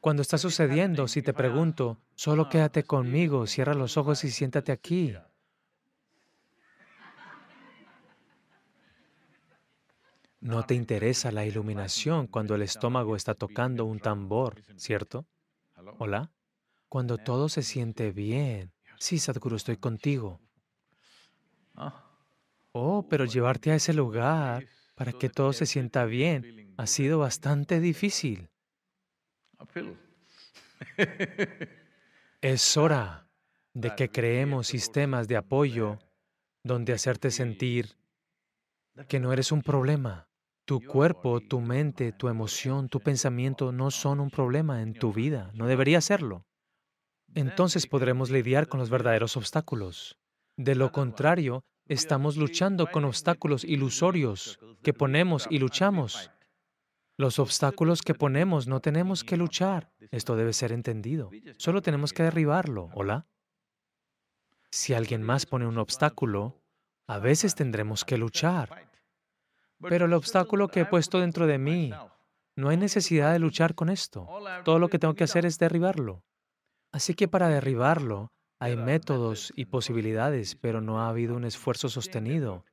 [0.00, 5.14] Cuando está sucediendo, si te pregunto, solo quédate conmigo, cierra los ojos y siéntate aquí.
[10.40, 15.26] No te interesa la iluminación cuando el estómago está tocando un tambor, ¿cierto?
[15.98, 16.32] ¿Hola?
[16.88, 18.72] Cuando todo se siente bien.
[18.98, 20.40] Sí, Sadhguru, estoy contigo.
[22.72, 27.78] Oh, pero llevarte a ese lugar para que todo se sienta bien ha sido bastante
[27.80, 28.48] difícil.
[32.40, 33.28] Es hora
[33.74, 35.98] de que creemos sistemas de apoyo
[36.62, 37.96] donde hacerte sentir
[39.06, 40.29] que no eres un problema.
[40.70, 45.50] Tu cuerpo, tu mente, tu emoción, tu pensamiento no son un problema en tu vida,
[45.52, 46.46] no debería serlo.
[47.34, 50.16] Entonces podremos lidiar con los verdaderos obstáculos.
[50.56, 56.30] De lo contrario, estamos luchando con obstáculos ilusorios que ponemos y luchamos.
[57.18, 59.90] Los obstáculos que ponemos no tenemos que luchar.
[60.12, 61.32] Esto debe ser entendido.
[61.56, 62.90] Solo tenemos que derribarlo.
[62.94, 63.26] ¿Hola?
[64.70, 66.62] Si alguien más pone un obstáculo,
[67.08, 68.89] a veces tendremos que luchar.
[69.88, 71.92] Pero el obstáculo que he puesto dentro de mí,
[72.56, 74.28] no hay necesidad de luchar con esto.
[74.64, 76.22] Todo lo que tengo que hacer es derribarlo.
[76.92, 82.64] Así que para derribarlo, hay métodos y posibilidades, pero no ha habido un esfuerzo sostenido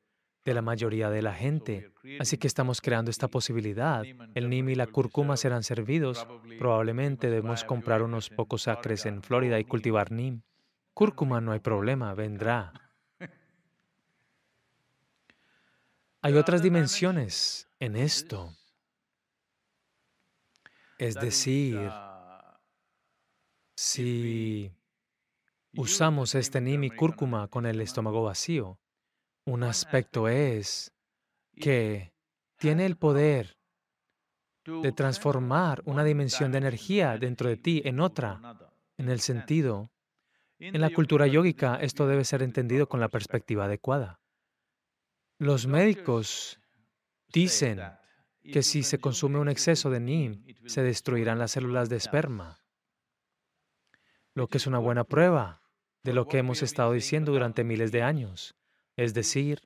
[0.44, 1.92] de la mayoría de la gente.
[2.20, 4.04] Así que estamos creando esta posibilidad.
[4.34, 6.26] El NIM y la cúrcuma serán servidos.
[6.58, 10.42] Probablemente debemos comprar unos pocos acres en Florida y cultivar NIM.
[10.94, 12.74] Cúrcuma no hay problema, vendrá.
[16.28, 18.54] Hay otras dimensiones en esto.
[20.98, 21.90] Es decir,
[23.78, 24.70] si
[25.78, 28.78] usamos este nim y cúrcuma con el estómago vacío,
[29.46, 30.94] un aspecto es
[31.56, 32.12] que
[32.58, 33.58] tiene el poder
[34.66, 38.42] de transformar una dimensión de energía dentro de ti en otra,
[38.98, 39.92] en el sentido,
[40.60, 44.20] en la cultura yógica esto debe ser entendido con la perspectiva adecuada.
[45.40, 46.60] Los médicos
[47.32, 47.80] dicen
[48.42, 52.64] que si se consume un exceso de NIM, se destruirán las células de esperma,
[54.34, 55.62] lo que es una buena prueba
[56.02, 58.56] de lo que hemos estado diciendo durante miles de años.
[58.96, 59.62] Es decir,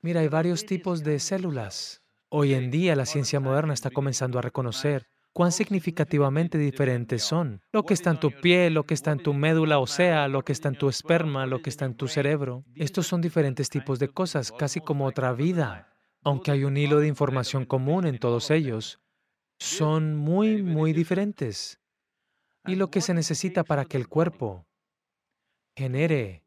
[0.00, 2.02] mira, hay varios tipos de células.
[2.28, 7.62] Hoy en día la ciencia moderna está comenzando a reconocer cuán significativamente diferentes son.
[7.72, 10.52] Lo que está en tu piel, lo que está en tu médula ósea, lo que
[10.52, 12.64] está en tu esperma, lo que está en tu cerebro.
[12.74, 15.88] Estos son diferentes tipos de cosas, casi como otra vida.
[16.22, 19.00] Aunque hay un hilo de información común en todos ellos,
[19.58, 21.80] son muy, muy diferentes.
[22.66, 24.66] Y lo que se necesita para que el cuerpo
[25.76, 26.44] genere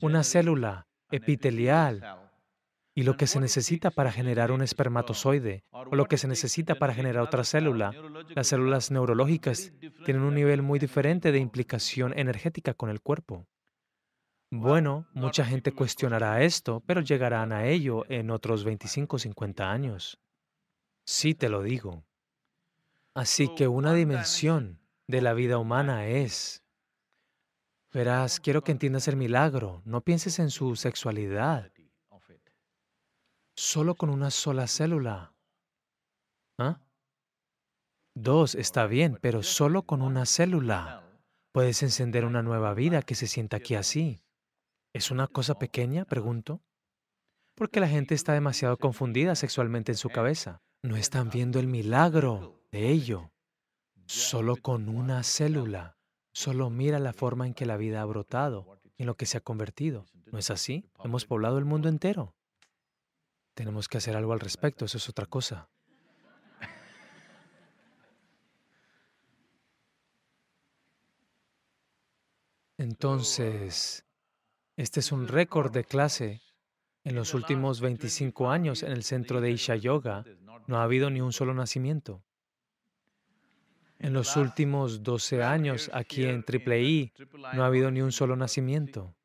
[0.00, 2.25] una célula epitelial
[2.96, 6.94] y lo que se necesita para generar un espermatozoide o lo que se necesita para
[6.94, 7.92] generar otra célula,
[8.34, 9.70] las células neurológicas
[10.06, 13.46] tienen un nivel muy diferente de implicación energética con el cuerpo.
[14.50, 20.18] Bueno, mucha gente cuestionará esto, pero llegarán a ello en otros 25 o 50 años.
[21.04, 22.02] Sí te lo digo.
[23.14, 26.64] Así que una dimensión de la vida humana es,
[27.92, 31.70] verás, quiero que entiendas el milagro, no pienses en su sexualidad,
[33.56, 35.34] solo con una sola célula.
[36.58, 36.80] ¿Ah?
[38.14, 41.02] Dos está bien, pero solo con una célula
[41.52, 44.22] puedes encender una nueva vida que se sienta aquí así.
[44.92, 46.04] ¿Es una cosa pequeña?
[46.04, 46.62] Pregunto.
[47.54, 50.62] Porque la gente está demasiado confundida sexualmente en su cabeza.
[50.82, 53.32] No están viendo el milagro de ello.
[54.06, 55.96] Solo con una célula.
[56.32, 59.40] Solo mira la forma en que la vida ha brotado, en lo que se ha
[59.40, 60.04] convertido.
[60.26, 60.90] ¿No es así?
[61.02, 62.35] Hemos poblado el mundo entero.
[63.56, 65.66] Tenemos que hacer algo al respecto, eso es otra cosa.
[72.76, 74.04] Entonces,
[74.76, 76.42] este es un récord de clase.
[77.02, 80.26] En los últimos 25 años en el centro de Isha Yoga
[80.66, 82.22] no ha habido ni un solo nacimiento.
[83.98, 87.12] En los últimos 12 años aquí en Triple I
[87.54, 89.15] no ha habido ni un solo nacimiento.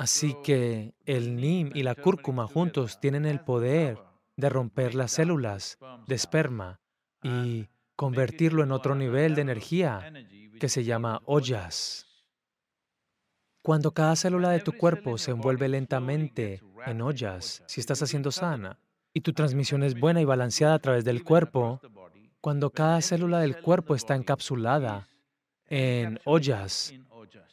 [0.00, 3.98] Así que el NIM y la cúrcuma juntos tienen el poder
[4.34, 5.76] de romper las células
[6.06, 6.80] de esperma
[7.22, 10.10] y convertirlo en otro nivel de energía
[10.58, 12.06] que se llama ollas.
[13.60, 18.78] Cuando cada célula de tu cuerpo se envuelve lentamente en ollas, si estás haciendo sana,
[19.12, 21.78] y tu transmisión es buena y balanceada a través del cuerpo,
[22.40, 25.10] cuando cada célula del cuerpo está encapsulada
[25.66, 26.94] en ollas,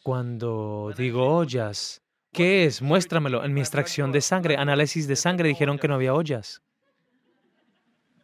[0.02, 2.02] cuando digo ollas,
[2.38, 2.84] ¿qué es?
[2.84, 3.44] Muéstramelo.
[3.44, 6.62] En mi extracción de sangre, análisis de sangre, dijeron que no había ollas.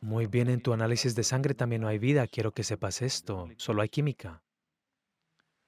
[0.02, 2.28] Muy bien, en tu análisis de sangre también no hay vida.
[2.28, 3.50] Quiero que sepas esto.
[3.58, 4.44] Solo hay química.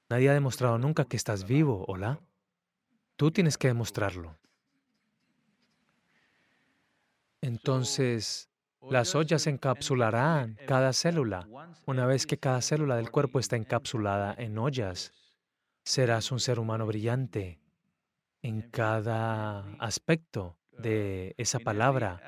[0.10, 2.20] Nadie ha demostrado nunca que estás vivo, ¿hola?
[3.16, 4.38] Tú tienes que demostrarlo.
[7.42, 8.48] Entonces,
[8.92, 11.48] las ollas encapsularán cada célula.
[11.88, 15.14] Una vez que cada célula del cuerpo está encapsulada en ollas,
[15.84, 17.65] serás un ser humano brillante
[18.46, 22.22] en cada aspecto de esa palabra,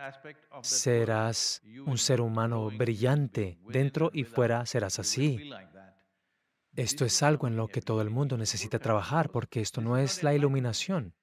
[0.63, 3.59] serás un ser humano brillante.
[3.69, 5.51] Dentro y fuera serás así.
[6.75, 10.23] Esto es algo en lo que todo el mundo necesita trabajar porque esto no es
[10.23, 11.13] la iluminación.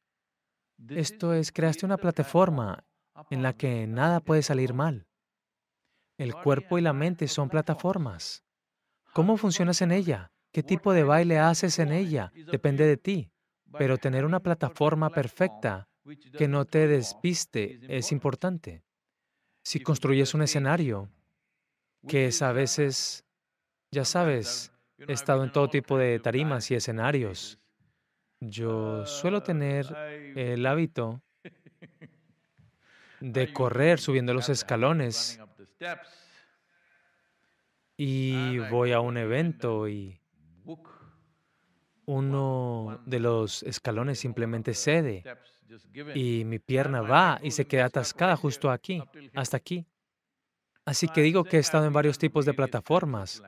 [0.89, 2.85] Esto es, creaste una plataforma
[3.31, 5.09] en la que nada puede salir mal.
[6.19, 8.45] El cuerpo y la mente son plataformas.
[9.13, 10.31] ¿Cómo funcionas en ella?
[10.53, 12.31] ¿Qué tipo de baile haces en ella?
[12.53, 13.34] Depende de ti.
[13.79, 15.89] Pero tener una plataforma perfecta
[16.37, 18.83] que no te despiste es importante.
[19.63, 21.09] Si construyes un escenario,
[22.07, 23.25] que es a veces,
[23.91, 27.59] ya sabes, he estado en todo tipo de tarimas y escenarios.
[28.41, 29.87] Yo suelo tener
[30.37, 31.23] el hábito
[33.21, 35.41] de correr subiendo los escalones
[37.97, 40.21] y voy a un evento y
[42.07, 45.25] uno de los escalones simplemente cede
[46.15, 49.03] y mi pierna va y se queda atascada justo aquí,
[49.35, 49.87] hasta aquí.
[50.85, 53.43] Así que digo que he estado en varios tipos de plataformas.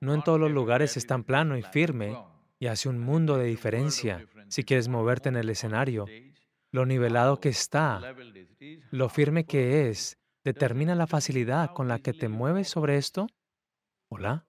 [0.00, 2.16] No en todos los lugares es tan plano y firme
[2.58, 6.06] y hace un mundo de diferencia si quieres moverte en el escenario.
[6.70, 8.14] Lo nivelado que está,
[8.90, 13.26] lo firme que es, determina la facilidad con la que te mueves sobre esto.
[14.08, 14.46] Hola.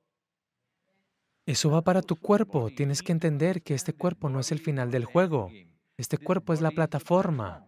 [1.45, 2.69] Eso va para tu cuerpo.
[2.69, 5.51] Tienes que entender que este cuerpo no es el final del juego.
[5.97, 7.67] Este cuerpo es la plataforma.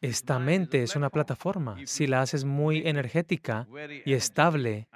[0.00, 1.76] Esta mente es una plataforma.
[1.86, 3.68] Si la haces muy energética
[4.04, 4.88] y estable,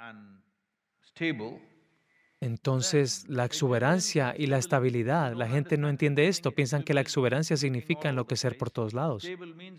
[2.39, 7.57] entonces la exuberancia y la estabilidad, la gente no entiende esto, piensan que la exuberancia
[7.57, 9.27] significa enloquecer por todos lados.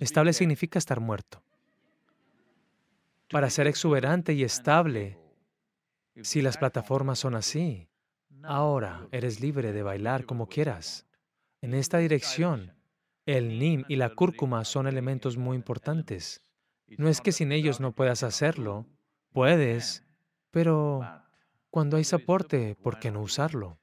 [0.00, 1.42] Estable significa estar muerto.
[3.30, 5.17] Para ser exuberante y estable,
[6.22, 7.88] si las plataformas son así,
[8.42, 11.06] ahora eres libre de bailar como quieras.
[11.60, 12.74] En esta dirección,
[13.26, 16.42] el nim y la cúrcuma son elementos muy importantes.
[16.96, 18.86] No es que sin ellos no puedas hacerlo,
[19.32, 20.04] puedes,
[20.50, 21.00] pero
[21.70, 23.78] cuando hay soporte, ¿por qué no usarlo?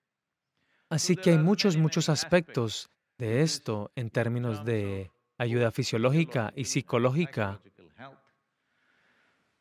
[0.89, 7.61] Así que hay muchos, muchos aspectos de esto en términos de ayuda fisiológica y psicológica.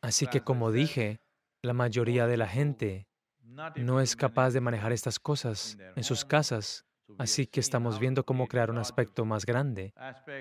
[0.01, 1.19] Así que como dije,
[1.65, 3.07] la mayoría de la gente
[3.75, 6.85] no es capaz de manejar estas cosas en sus casas
[7.17, 9.93] Así que estamos viendo cómo crear un aspecto más grande.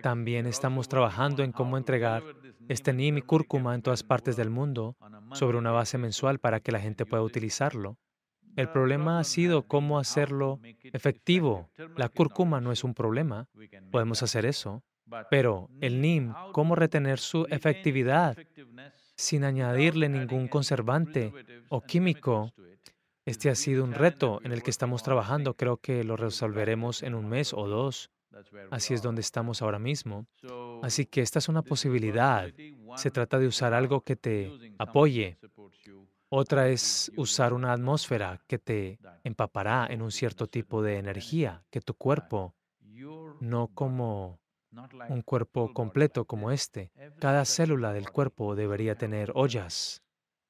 [0.03, 2.23] También estamos trabajando en cómo entregar
[2.69, 4.97] este NIM y cúrcuma en todas partes del mundo
[5.33, 7.99] sobre una base mensual para que la gente pueda utilizarlo.
[8.57, 11.71] El problema ha sido cómo hacerlo efectivo.
[11.97, 13.49] La cúrcuma no es un problema,
[13.91, 14.83] podemos hacer eso,
[15.31, 18.37] pero el NIM, cómo retener su efectividad
[19.17, 21.33] sin añadirle ningún conservante
[21.69, 22.53] o químico
[23.27, 25.55] este ha sido un reto en el que estamos trabajando.
[25.55, 28.11] Creo que lo resolveremos en un mes o dos.
[28.71, 30.27] Así es donde estamos ahora mismo.
[30.83, 32.51] Así que esta es una posibilidad.
[32.97, 35.39] Se trata de usar algo que te apoye.
[36.29, 41.81] Otra es usar una atmósfera que te empapará en un cierto tipo de energía, que
[41.81, 42.55] tu cuerpo,
[43.41, 44.39] no como
[45.09, 50.03] un cuerpo completo como este, cada célula del cuerpo debería tener ollas.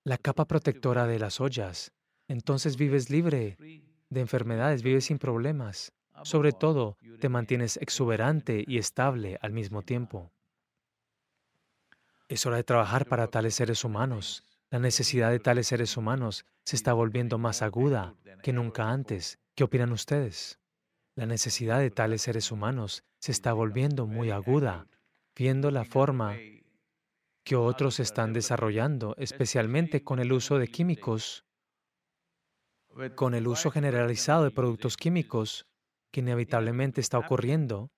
[0.05, 1.93] La capa protectora de las ollas
[2.29, 3.57] entonces vives libre
[4.09, 5.93] de enfermedades, vives sin problemas.
[6.23, 10.31] Sobre todo, te mantienes exuberante y estable al mismo tiempo.
[12.29, 14.45] Es hora de trabajar para tales seres humanos.
[14.71, 19.39] La necesidad de tales seres humanos se está volviendo más aguda que nunca antes.
[19.55, 20.59] ¿Qué opinan ustedes?
[21.15, 24.87] La necesidad de tales seres humanos se está volviendo muy aguda,
[25.35, 26.37] viendo la forma
[27.43, 31.47] que otros están desarrollando, especialmente con el uso de químicos
[33.15, 35.67] con el uso generalizado de productos químicos
[36.13, 37.91] que inevitablemente está ocurriendo,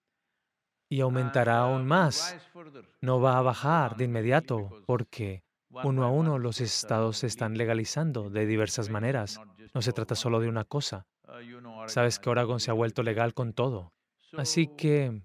[0.89, 2.37] y aumentará aún más.
[3.01, 5.43] No va a bajar de inmediato porque
[5.83, 9.41] uno a uno los estados se están legalizando de diversas maneras.
[9.75, 11.09] No se trata solo de una cosa.
[11.89, 13.96] Sabes que Oregon se ha vuelto legal con todo.
[14.39, 15.23] Así que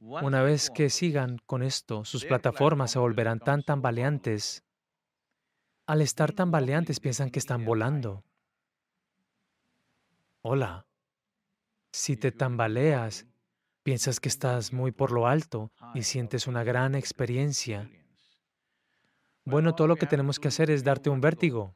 [0.00, 4.64] una vez que sigan con esto, sus plataformas se volverán tan tambaleantes.
[5.86, 8.24] Al estar tambaleantes piensan que están volando.
[10.42, 10.86] Hola.
[11.92, 13.26] Si te tambaleas,
[13.82, 17.90] piensas que estás muy por lo alto y sientes una gran experiencia.
[19.44, 21.74] Bueno, todo lo que tenemos que hacer es darte un vértigo.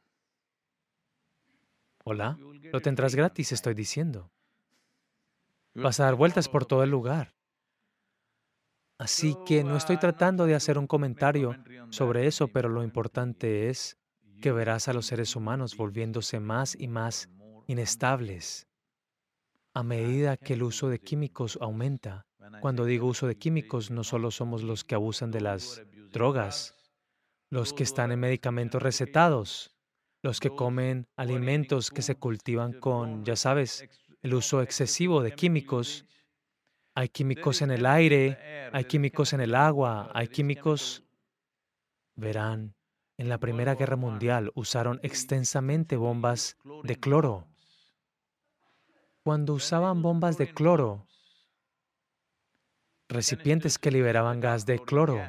[2.05, 2.37] Hola,
[2.71, 4.31] lo tendrás gratis, estoy diciendo.
[5.75, 7.33] Vas a dar vueltas por todo el lugar.
[8.99, 11.55] Así que no estoy tratando de hacer un comentario
[11.89, 13.97] sobre eso, pero lo importante es
[14.41, 17.29] que verás a los seres humanos volviéndose más y más
[17.67, 18.67] inestables
[19.73, 22.27] a medida que el uso de químicos aumenta.
[22.61, 26.75] Cuando digo uso de químicos, no solo somos los que abusan de las drogas,
[27.49, 29.75] los que están en medicamentos recetados,
[30.21, 33.85] los que comen alimentos que se cultivan con, ya sabes,
[34.23, 36.05] el uso excesivo de químicos.
[36.95, 41.03] Hay químicos en el aire, hay químicos en el agua, hay químicos...
[42.15, 42.75] Verán,
[43.17, 47.47] en la Primera Guerra Mundial usaron extensamente bombas de cloro.
[49.23, 51.07] Cuando usaban bombas de cloro,
[53.09, 55.19] recipientes que liberaban gas de cloro,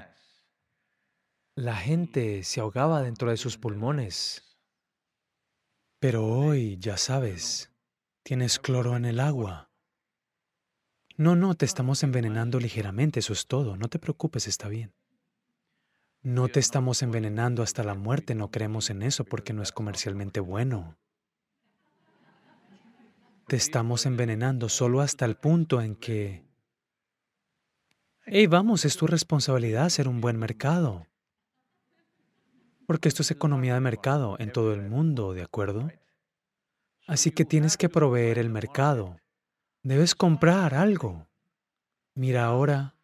[1.55, 4.59] la gente se ahogaba dentro de sus pulmones.
[6.01, 7.74] Pero hoy, ya sabes,
[8.25, 9.71] tienes cloro en el agua.
[11.17, 13.77] No, no, te estamos envenenando ligeramente, eso es todo.
[13.77, 14.93] No te preocupes, está bien.
[16.23, 20.41] No te estamos envenenando hasta la muerte, no creemos en eso porque no es comercialmente
[20.41, 20.97] bueno.
[23.47, 26.43] Te estamos envenenando solo hasta el punto en que...
[28.25, 31.07] Hey, vamos, es tu responsabilidad hacer un buen mercado.
[32.87, 35.91] Porque esto es economía de mercado en todo el mundo, ¿de acuerdo?
[37.07, 39.19] Así que tienes que proveer el mercado.
[39.83, 41.27] Debes comprar algo.
[42.15, 42.95] Mira ahora,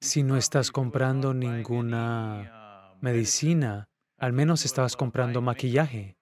[0.00, 6.16] si no estás comprando ninguna medicina, al menos estabas comprando maquillaje.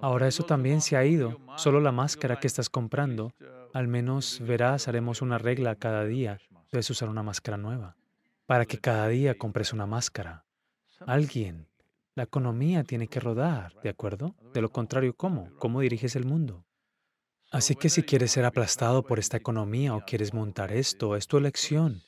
[0.00, 1.40] Ahora eso también se ha ido.
[1.56, 3.32] Solo la máscara que estás comprando,
[3.72, 6.38] al menos verás, haremos una regla cada día.
[6.70, 7.96] Debes usar una máscara nueva.
[8.46, 10.44] Para que cada día compres una máscara.
[11.00, 11.66] Alguien.
[12.14, 14.36] La economía tiene que rodar, ¿de acuerdo?
[14.54, 15.50] De lo contrario, ¿cómo?
[15.58, 16.65] ¿Cómo diriges el mundo?
[17.56, 21.38] Así que si quieres ser aplastado por esta economía o quieres montar esto, es tu
[21.38, 22.02] elección.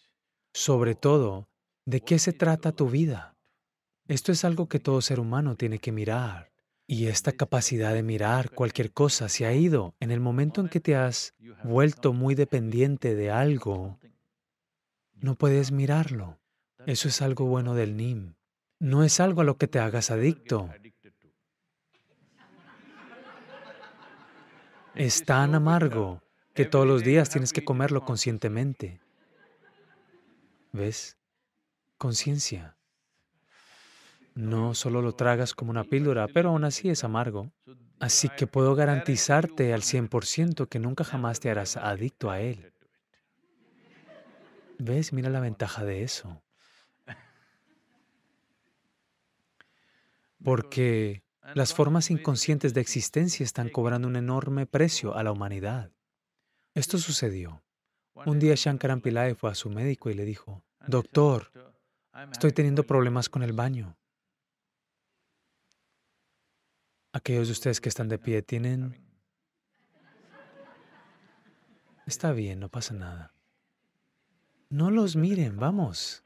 [0.53, 1.49] Sobre todo,
[1.87, 3.35] ¿de qué se trata tu vida?
[4.09, 6.53] Esto es algo que todo ser humano tiene que mirar.
[6.87, 10.81] Y esta capacidad de mirar cualquier cosa se ha ido en el momento en que
[10.81, 11.33] te has
[11.65, 13.99] vuelto muy dependiente de algo.
[15.15, 16.39] No puedes mirarlo.
[16.85, 18.35] Eso es algo bueno del NIM.
[18.81, 20.69] No es algo a lo que te hagas adicto.
[24.99, 26.25] Es tan amargo
[26.55, 29.01] que todos los días tienes que comerlo conscientemente.
[30.73, 31.17] ¿Ves?
[31.99, 32.77] Conciencia.
[34.35, 37.53] No solo lo tragas como una píldora, pero aún así es amargo.
[38.01, 42.73] Así que puedo garantizarte al 100% que nunca jamás te harás adicto a él.
[44.81, 45.13] ¿Ves?
[45.13, 46.43] Mira la ventaja de eso.
[50.43, 51.23] Porque
[51.55, 55.91] las formas inconscientes de existencia están cobrando un enorme precio a la humanidad.
[56.75, 57.63] Esto sucedió.
[58.15, 61.53] Un día Shankaran Pillai fue a su médico y le dijo, Doctor,
[62.33, 63.97] estoy teniendo problemas con el baño.
[67.13, 68.97] Aquellos de ustedes que están de pie tienen...
[72.07, 73.35] Está bien, no pasa nada.
[74.71, 76.25] No los miren, vamos.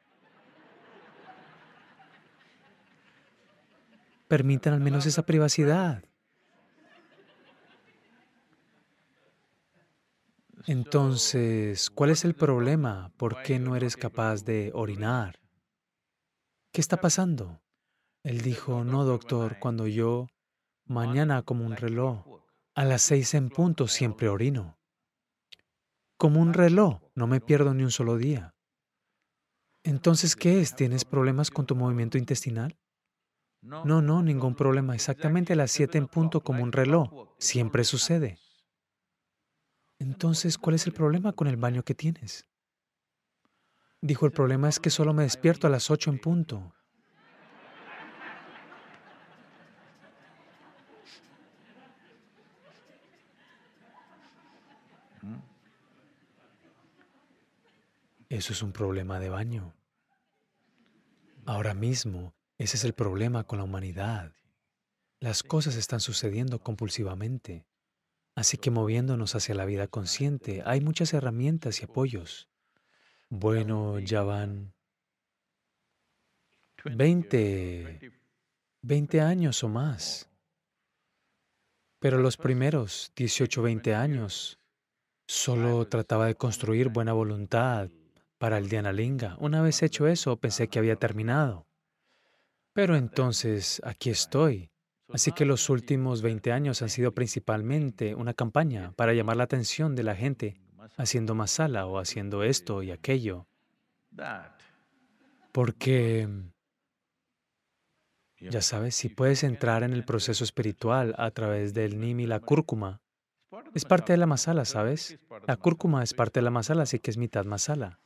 [4.33, 6.03] Permitan al menos esa privacidad.
[10.66, 13.12] Entonces, ¿cuál es el problema?
[13.18, 15.39] ¿Por qué no eres capaz de orinar?
[16.72, 17.61] ¿Qué está pasando?
[18.22, 20.28] Él dijo, no, doctor, cuando yo
[20.87, 22.24] Mañana como un reloj.
[22.74, 24.78] A las seis en punto siempre orino.
[26.16, 28.55] Como un reloj, no me pierdo ni un solo día.
[29.83, 30.74] Entonces, ¿qué es?
[30.74, 32.78] ¿Tienes problemas con tu movimiento intestinal?
[33.63, 34.95] No, no, ningún problema.
[34.95, 37.29] Exactamente a las siete en punto como un reloj.
[37.39, 38.39] Siempre sucede.
[39.99, 42.47] Entonces, ¿cuál es el problema con el baño que tienes?
[44.01, 46.75] Dijo, el problema es que solo me despierto a las ocho en punto.
[58.29, 59.73] Eso es un problema de baño.
[61.47, 64.32] Ahora mismo, ese es el problema con la humanidad.
[65.20, 67.66] Las cosas están sucediendo compulsivamente.
[68.34, 72.48] Así que moviéndonos hacia la vida consciente, hay muchas herramientas y apoyos.
[73.28, 74.72] Bueno, ya van
[76.84, 78.12] 20,
[78.82, 80.28] 20 años o más.
[81.98, 84.59] Pero los primeros 18, 20 años
[85.26, 87.90] solo trataba de construir buena voluntad
[88.38, 89.36] para el Linga.
[89.38, 91.66] Una vez hecho eso, pensé que había terminado.
[92.73, 94.70] Pero entonces aquí estoy.
[95.12, 99.95] Así que los últimos 20 años han sido principalmente una campaña para llamar la atención
[99.95, 100.57] de la gente
[100.97, 103.47] haciendo masala o haciendo esto y aquello.
[105.53, 106.29] Porque,
[108.41, 112.41] ya sabes, si puedes entrar en el proceso espiritual a través del nim y la
[112.41, 113.03] cúrcuma,
[113.75, 115.18] es parte de la masala, ¿sabes?
[115.47, 118.01] La cúrcuma es parte de la masala, así que es mitad masala.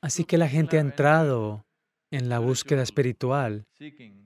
[0.00, 1.66] Así que la gente ha entrado
[2.10, 3.66] en la búsqueda espiritual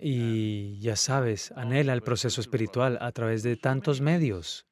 [0.00, 4.66] y, ya sabes, anhela el proceso espiritual a través de tantos medios.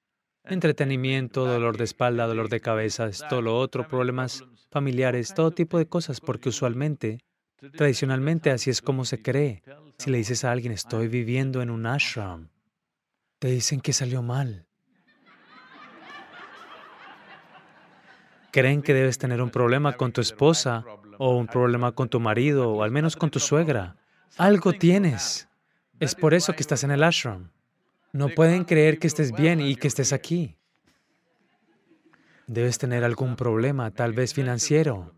[0.45, 5.87] Entretenimiento, dolor de espalda, dolor de cabeza, esto, lo otro, problemas familiares, todo tipo de
[5.87, 7.21] cosas, porque usualmente,
[7.77, 9.63] tradicionalmente así es como se cree.
[9.99, 12.49] Si le dices a alguien, estoy viviendo en un ashram,
[13.39, 14.67] te dicen que salió mal.
[18.51, 20.85] Creen que debes tener un problema con tu esposa
[21.25, 23.95] o un problema con tu marido o al menos con tu suegra.
[24.39, 25.49] Algo tienes.
[26.01, 27.53] Es por eso que estás en el ashram.
[28.13, 30.57] No pueden creer que estés bien y que estés aquí.
[32.49, 35.15] Debes tener algún problema, tal vez financiero.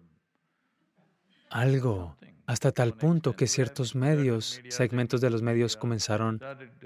[1.49, 6.39] Algo, hasta tal punto que ciertos medios, segmentos de los medios comenzaron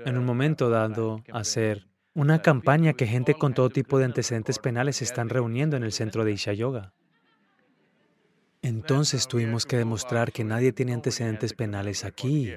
[0.05, 4.61] en un momento dado a hacer una campaña que gente con todo tipo de antecedentes
[4.61, 6.93] penales se están reuniendo en el centro de Isha Yoga.
[8.63, 12.55] Entonces tuvimos que demostrar que nadie tiene antecedentes penales aquí.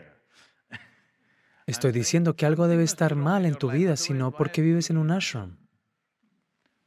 [1.67, 5.11] Estoy diciendo que algo debe estar mal en tu vida, sino porque vives en un
[5.11, 5.57] ashram.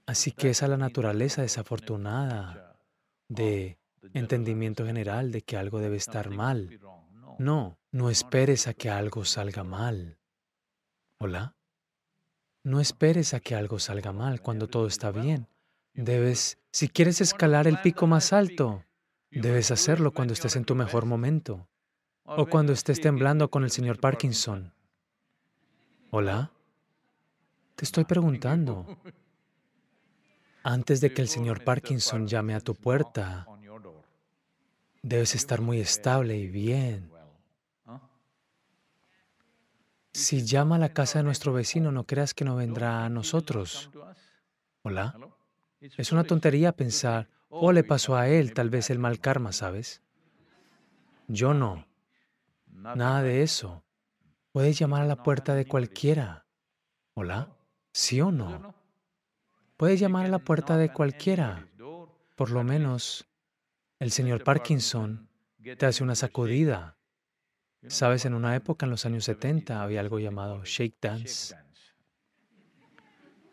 [0.07, 2.77] Así que esa es la naturaleza desafortunada
[3.29, 3.79] de
[4.13, 6.79] entendimiento general de que algo debe estar mal.
[7.39, 10.19] No, no esperes a que algo salga mal.
[11.19, 11.57] ¿Hola?
[12.63, 15.49] No esperes a que algo salga mal cuando todo está bien.
[15.95, 18.85] Debes, si quieres escalar el pico más alto,
[19.35, 21.69] Debes hacerlo cuando estés en tu mejor momento
[22.25, 24.73] o cuando estés temblando con el señor Parkinson.
[26.11, 26.53] Hola,
[27.75, 28.87] te estoy preguntando.
[30.63, 33.47] Antes de que el señor Parkinson llame a tu puerta,
[35.03, 37.11] debes estar muy estable y bien.
[40.13, 43.91] Si llama a la casa de nuestro vecino, no creas que no vendrá a nosotros.
[44.83, 45.19] Hola.
[45.81, 50.03] Es una tontería pensar, o le pasó a él tal vez el mal karma, ¿sabes?
[51.29, 51.87] Yo no.
[52.67, 53.85] Nada de eso.
[54.53, 56.47] Puedes llamar a la puerta de cualquiera.
[57.15, 57.57] ¿Hola?
[57.93, 58.75] ¿Sí o no?
[59.77, 61.69] Puedes llamar a la puerta de cualquiera.
[62.35, 63.27] Por lo menos,
[64.01, 65.29] el señor Parkinson
[65.79, 66.99] te hace una sacudida.
[67.87, 71.55] Sabes, en una época, en los años 70, había algo llamado shake dance.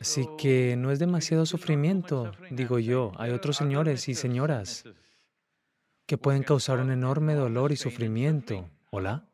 [0.02, 3.12] Así que no es demasiado sufrimiento, digo yo.
[3.20, 4.84] Hay otros señores y señoras
[6.08, 8.68] que pueden causar un enorme dolor y sufrimiento.
[8.90, 9.30] ¿Hola?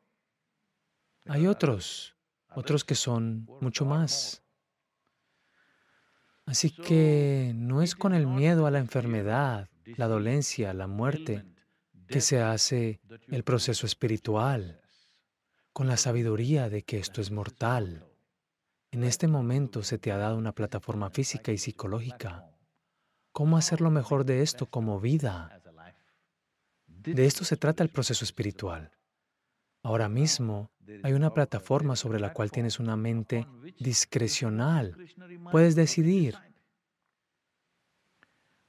[1.25, 2.17] Hay otros,
[2.53, 4.43] otros que son mucho más.
[6.45, 11.45] Así que no es con el miedo a la enfermedad, la dolencia, la muerte,
[12.09, 12.99] que se hace
[13.29, 14.81] el proceso espiritual,
[15.71, 18.06] con la sabiduría de que esto es mortal.
[18.91, 22.49] En este momento se te ha dado una plataforma física y psicológica.
[23.31, 25.61] ¿Cómo hacer lo mejor de esto como vida?
[26.87, 28.91] De esto se trata el proceso espiritual.
[29.83, 30.71] Ahora mismo
[31.03, 33.45] hay una plataforma sobre la cual tienes una mente
[33.79, 34.97] discrecional.
[35.51, 36.37] Puedes decidir.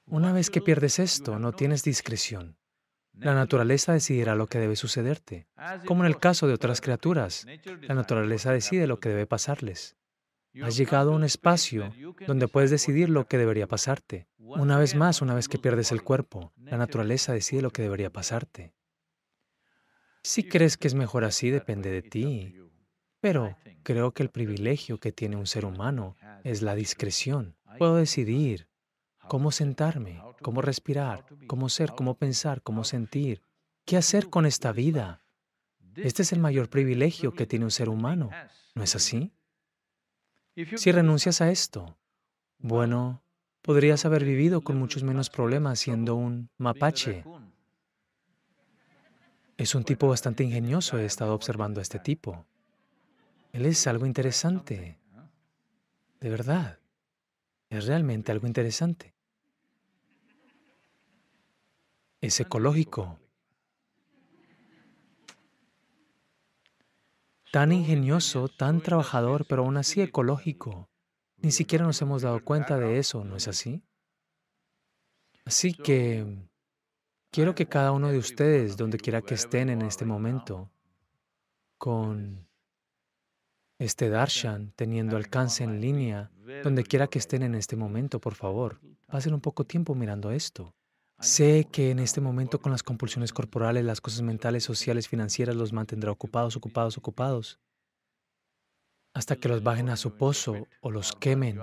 [0.06, 2.56] Una vez que pierdes esto, no tienes discreción.
[3.12, 5.48] La naturaleza decidirá lo que debe sucederte,
[5.86, 7.46] como en el caso de otras criaturas.
[7.82, 9.96] La naturaleza decide lo que debe pasarles.
[10.62, 11.92] Has llegado a un espacio
[12.26, 14.28] donde puedes decidir lo que debería pasarte.
[14.38, 18.10] Una vez más, una vez que pierdes el cuerpo, la naturaleza decide lo que debería
[18.10, 18.72] pasarte.
[20.22, 22.54] Si crees que es mejor así, depende de ti.
[23.20, 27.56] Pero creo que el privilegio que tiene un ser humano es la discreción.
[27.78, 28.68] Puedo decidir
[29.28, 33.42] cómo sentarme, cómo respirar, cómo ser, cómo pensar, cómo sentir,
[33.84, 35.22] qué hacer con esta vida.
[35.96, 38.30] Este es el mayor privilegio que tiene un ser humano,
[38.74, 39.32] ¿no es así?
[40.76, 41.96] Si renuncias a esto,
[42.58, 43.22] bueno,
[43.62, 47.24] podrías haber vivido con muchos menos problemas siendo un mapache.
[49.56, 52.44] Es un tipo bastante ingenioso, he estado observando a este tipo.
[53.52, 54.98] Él es algo interesante.
[56.20, 56.80] De verdad.
[57.70, 59.14] Es realmente algo interesante.
[62.20, 63.18] Es ecológico.
[67.50, 70.90] Tan ingenioso, tan trabajador, pero aún así ecológico.
[71.38, 73.82] Ni siquiera nos hemos dado cuenta de eso, ¿no es así?
[75.44, 76.46] Así que
[77.30, 80.70] quiero que cada uno de ustedes, donde quiera que estén en este momento,
[81.78, 82.46] con
[83.78, 86.30] este darshan teniendo alcance en línea,
[86.64, 90.74] donde quiera que estén en este momento, por favor, pasen un poco tiempo mirando esto.
[91.20, 95.72] Sé que en este momento con las compulsiones corporales, las cosas mentales, sociales, financieras los
[95.72, 97.58] mantendrá ocupados, ocupados, ocupados,
[99.14, 101.60] hasta que los bajen a su pozo o los quemen.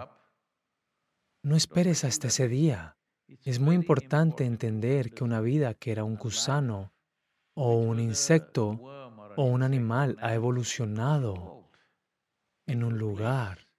[1.42, 2.98] No esperes hasta ese día.
[3.46, 6.94] Es muy importante entender que una vida que era un gusano
[7.54, 8.72] o un insecto
[9.38, 11.72] o un animal ha evolucionado
[12.68, 13.70] en un lugar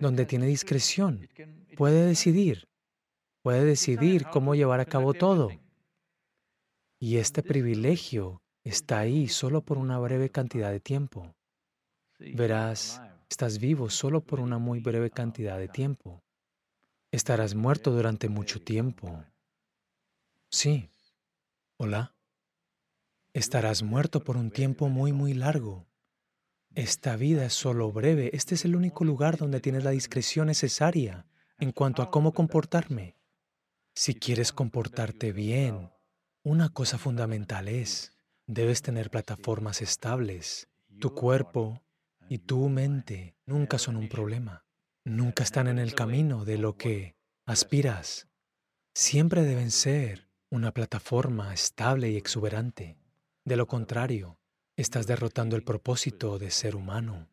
[0.00, 1.28] donde tiene discreción,
[1.76, 2.71] puede decidir
[3.42, 5.50] puede decidir cómo llevar a cabo todo.
[6.98, 11.34] Y este privilegio está ahí solo por una breve cantidad de tiempo.
[12.18, 16.22] Verás, estás vivo solo por una muy breve cantidad de tiempo.
[17.10, 19.24] Estarás muerto durante mucho tiempo.
[20.50, 20.88] Sí.
[21.76, 22.14] Hola.
[23.34, 25.86] Estarás muerto por un tiempo muy, muy largo.
[26.74, 28.30] Esta vida es solo breve.
[28.34, 31.26] Este es el único lugar donde tienes la discreción necesaria
[31.58, 33.16] en cuanto a cómo comportarme.
[33.94, 35.92] Si quieres comportarte bien,
[36.42, 38.16] una cosa fundamental es,
[38.46, 40.68] debes tener plataformas estables.
[40.98, 41.82] Tu cuerpo
[42.28, 44.64] y tu mente nunca son un problema.
[45.04, 48.28] Nunca están en el camino de lo que aspiras.
[48.94, 52.98] Siempre deben ser una plataforma estable y exuberante.
[53.44, 54.38] De lo contrario,
[54.76, 57.28] estás derrotando el propósito de ser humano.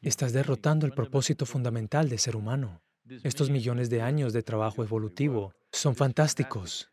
[0.00, 2.82] Estás derrotando el propósito fundamental de ser humano.
[3.22, 6.90] Estos millones de años de trabajo evolutivo son fantásticos.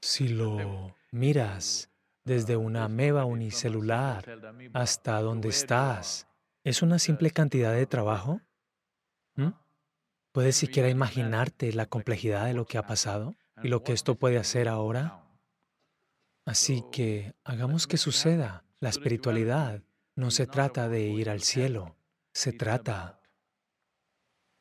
[0.00, 1.90] Si lo miras
[2.24, 4.24] desde una ameba unicelular
[4.72, 6.26] hasta donde estás,
[6.62, 8.40] ¿es una simple cantidad de trabajo?
[9.36, 9.50] ¿Mm?
[10.32, 14.38] ¿Puedes siquiera imaginarte la complejidad de lo que ha pasado y lo que esto puede
[14.38, 15.24] hacer ahora?
[16.44, 18.64] Así que hagamos que suceda.
[18.80, 19.82] La espiritualidad
[20.16, 21.96] no se trata de ir al cielo,
[22.32, 23.20] se trata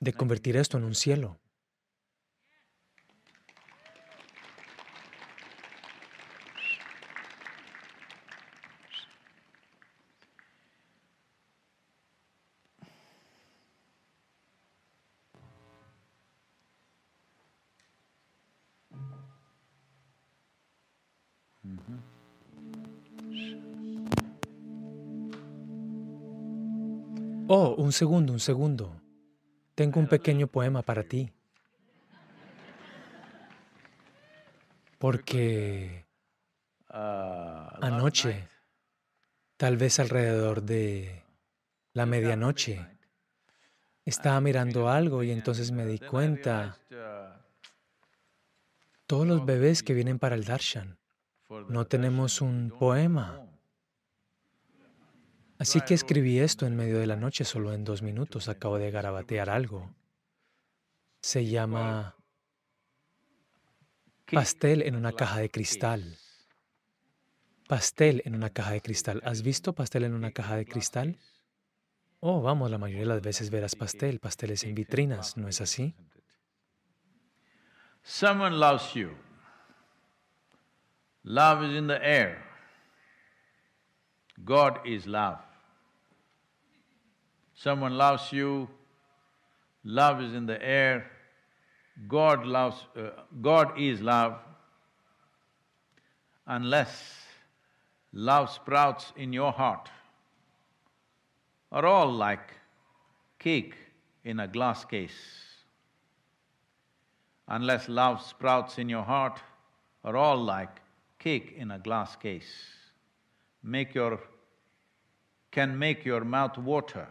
[0.04, 1.40] de convertir esto en un cielo.
[27.48, 29.03] Oh, un segundo, un segundo.
[29.76, 31.32] Tengo un pequeño poema para ti.
[35.00, 36.06] Porque
[36.90, 38.48] anoche,
[39.58, 41.24] tal vez alrededor de
[41.94, 42.86] la medianoche,
[44.06, 46.78] estaba mirando algo y entonces me di cuenta,
[49.08, 50.98] todos los bebés que vienen para el darshan,
[51.68, 53.53] no tenemos un poema.
[55.64, 58.50] Así que escribí esto en medio de la noche, solo en dos minutos.
[58.50, 59.96] Acabo de garabatear algo.
[61.22, 62.18] Se llama
[64.30, 66.18] pastel en una caja de cristal.
[67.70, 69.22] Pastel en una caja de cristal.
[69.24, 71.18] ¿Has visto pastel en una caja de cristal?
[72.20, 75.96] Oh, vamos, la mayoría de las veces verás pastel, pasteles en vitrinas, ¿no es así?
[78.04, 79.12] Someone loves you.
[81.24, 82.44] Love is in the air.
[84.44, 85.53] God is love.
[87.64, 88.68] Someone loves you,
[89.86, 91.10] love is in the air,
[92.10, 92.76] God loves…
[92.94, 93.12] Uh,
[93.42, 94.38] God is love.
[96.46, 96.92] Unless
[98.12, 99.88] love sprouts in your heart,
[101.72, 102.52] are all like
[103.40, 103.76] cake
[104.26, 105.22] in a glass case.
[107.48, 109.40] Unless love sprouts in your heart,
[110.04, 110.82] are all like
[111.18, 112.54] cake in a glass case.
[113.64, 114.20] Make your…
[115.50, 117.08] can make your mouth water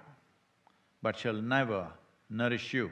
[1.03, 1.89] but shall never
[2.29, 2.91] nourish you,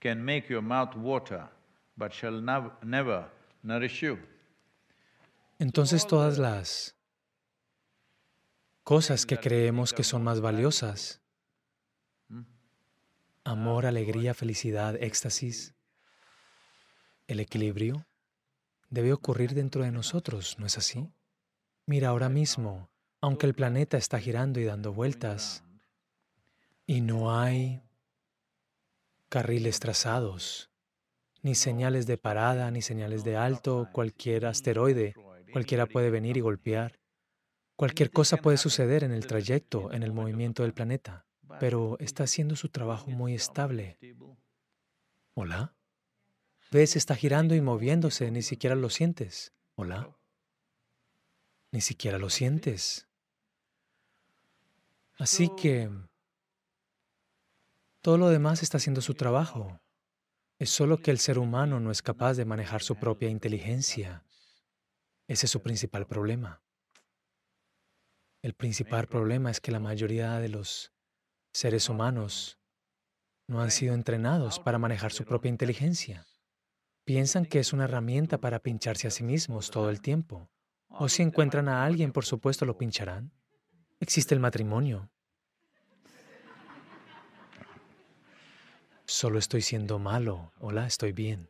[0.00, 1.48] can make your mouth water,
[1.96, 2.40] but shall
[2.82, 3.30] never
[3.62, 4.18] nourish you.
[5.58, 6.94] Entonces todas las
[8.82, 11.20] cosas que creemos que son más valiosas
[13.46, 15.74] amor, alegría, felicidad, éxtasis,
[17.28, 18.04] el equilibrio,
[18.90, 21.12] debe ocurrir dentro de nosotros, ¿no es así?
[21.86, 22.90] Mira, ahora mismo,
[23.20, 25.62] aunque el planeta está girando y dando vueltas,
[26.86, 27.82] y no hay
[29.28, 30.70] carriles trazados,
[31.42, 35.14] ni señales de parada, ni señales de alto, cualquier asteroide,
[35.52, 36.98] cualquiera puede venir y golpear.
[37.74, 41.26] Cualquier cosa puede suceder en el trayecto, en el movimiento del planeta,
[41.60, 43.98] pero está haciendo su trabajo muy estable.
[45.34, 45.74] ¿Hola?
[46.70, 46.96] ¿Ves?
[46.96, 49.52] Está girando y moviéndose, ni siquiera lo sientes.
[49.74, 50.16] ¿Hola?
[51.70, 53.08] Ni siquiera lo sientes.
[55.18, 55.90] Así que
[58.06, 59.80] todo lo demás está haciendo su trabajo.
[60.60, 64.24] Es solo que el ser humano no es capaz de manejar su propia inteligencia.
[65.26, 66.62] Ese es su principal problema.
[68.42, 70.92] El principal problema es que la mayoría de los
[71.52, 72.60] seres humanos
[73.48, 76.28] no han sido entrenados para manejar su propia inteligencia.
[77.04, 80.48] Piensan que es una herramienta para pincharse a sí mismos todo el tiempo.
[80.86, 83.32] O si encuentran a alguien, por supuesto, lo pincharán.
[83.98, 85.10] Existe el matrimonio.
[89.06, 90.52] Solo estoy siendo malo.
[90.58, 91.48] Hola, estoy bien.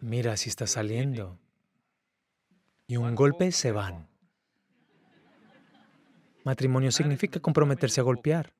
[0.00, 1.38] Mira si está saliendo.
[2.86, 4.08] Y un golpe se van.
[6.42, 8.54] Matrimonio significa comprometerse a golpear.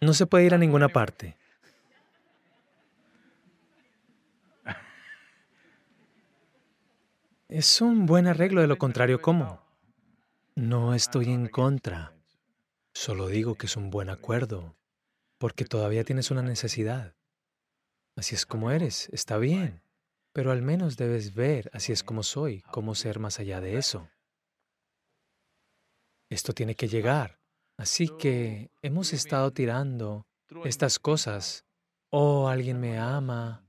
[0.00, 1.36] No se puede ir a ninguna parte.
[7.48, 9.67] Es un buen arreglo, de lo contrario, ¿cómo?
[10.58, 12.16] No estoy en contra.
[12.92, 14.76] Solo digo que es un buen acuerdo,
[15.38, 17.14] porque todavía tienes una necesidad.
[18.16, 19.84] Así es como eres, está bien,
[20.32, 24.10] pero al menos debes ver, así es como soy, cómo ser más allá de eso.
[26.28, 27.38] Esto tiene que llegar.
[27.76, 30.26] Así que hemos estado tirando
[30.64, 31.66] estas cosas.
[32.10, 33.64] Oh, alguien me ama.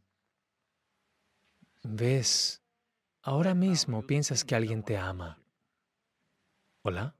[1.83, 2.63] ¿Ves?
[3.21, 5.38] Ahora mismo piensas que alguien te ama.
[6.81, 7.15] ¿Hola?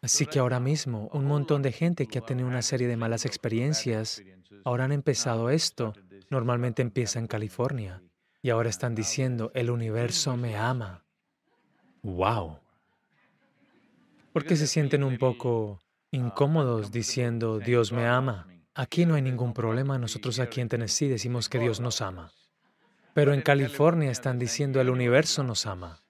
[0.00, 3.26] Así que ahora mismo un montón de gente que ha tenido una serie de malas
[3.26, 4.22] experiencias,
[4.64, 5.92] ahora han empezado esto.
[6.30, 8.02] Normalmente empieza en California
[8.42, 11.04] y ahora están diciendo, el universo me ama.
[12.02, 12.58] ¡Wow!
[14.32, 15.80] Porque se sienten un poco
[16.10, 18.46] incómodos diciendo, Dios me ama.
[18.74, 22.30] Aquí no hay ningún problema, nosotros aquí en Tennessee decimos que Dios nos ama.
[23.14, 26.00] Pero en California están diciendo, el universo nos ama.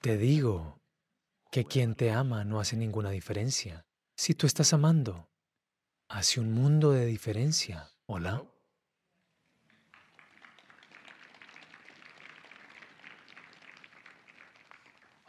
[0.00, 0.80] Te digo
[1.50, 3.84] que quien te ama no hace ninguna diferencia.
[4.16, 5.28] Si tú estás amando,
[6.08, 7.88] hace un mundo de diferencia.
[8.06, 8.44] ¿Hola?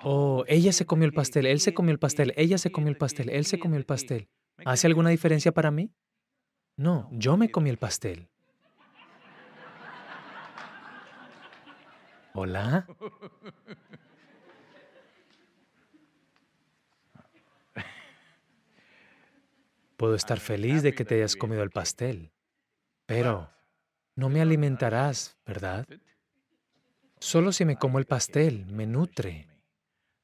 [0.04, 2.98] Oh, ella se comió el pastel, él se comió el pastel, ella se comió el
[2.98, 4.30] pastel, él se comió el pastel.
[4.66, 5.94] ¿Hace alguna diferencia para mí?
[6.76, 8.31] No, yo me comí el pastel.
[12.34, 12.88] ¿Hola?
[19.98, 22.32] Puedo estar feliz de que te hayas comido el pastel,
[23.06, 23.52] pero
[24.16, 25.86] no me alimentarás, ¿verdad?
[27.20, 29.48] Solo si me como el pastel, me nutre.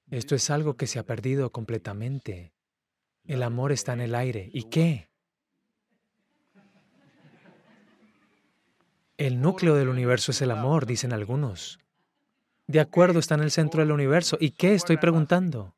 [0.10, 2.54] Esto es algo que se ha perdido completamente.
[3.26, 4.50] El amor está en el aire.
[4.54, 5.10] ¿Y qué?
[9.18, 11.80] El núcleo del universo es el amor, dicen algunos.
[12.68, 14.38] De acuerdo, está en el centro del universo.
[14.40, 15.74] ¿Y qué estoy preguntando?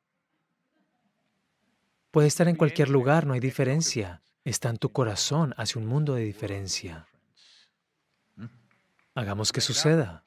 [2.12, 4.24] Puede estar en cualquier lugar, no hay diferencia.
[4.44, 7.08] Está en tu corazón, hace un mundo de diferencia.
[9.14, 10.24] Hagamos que suceda.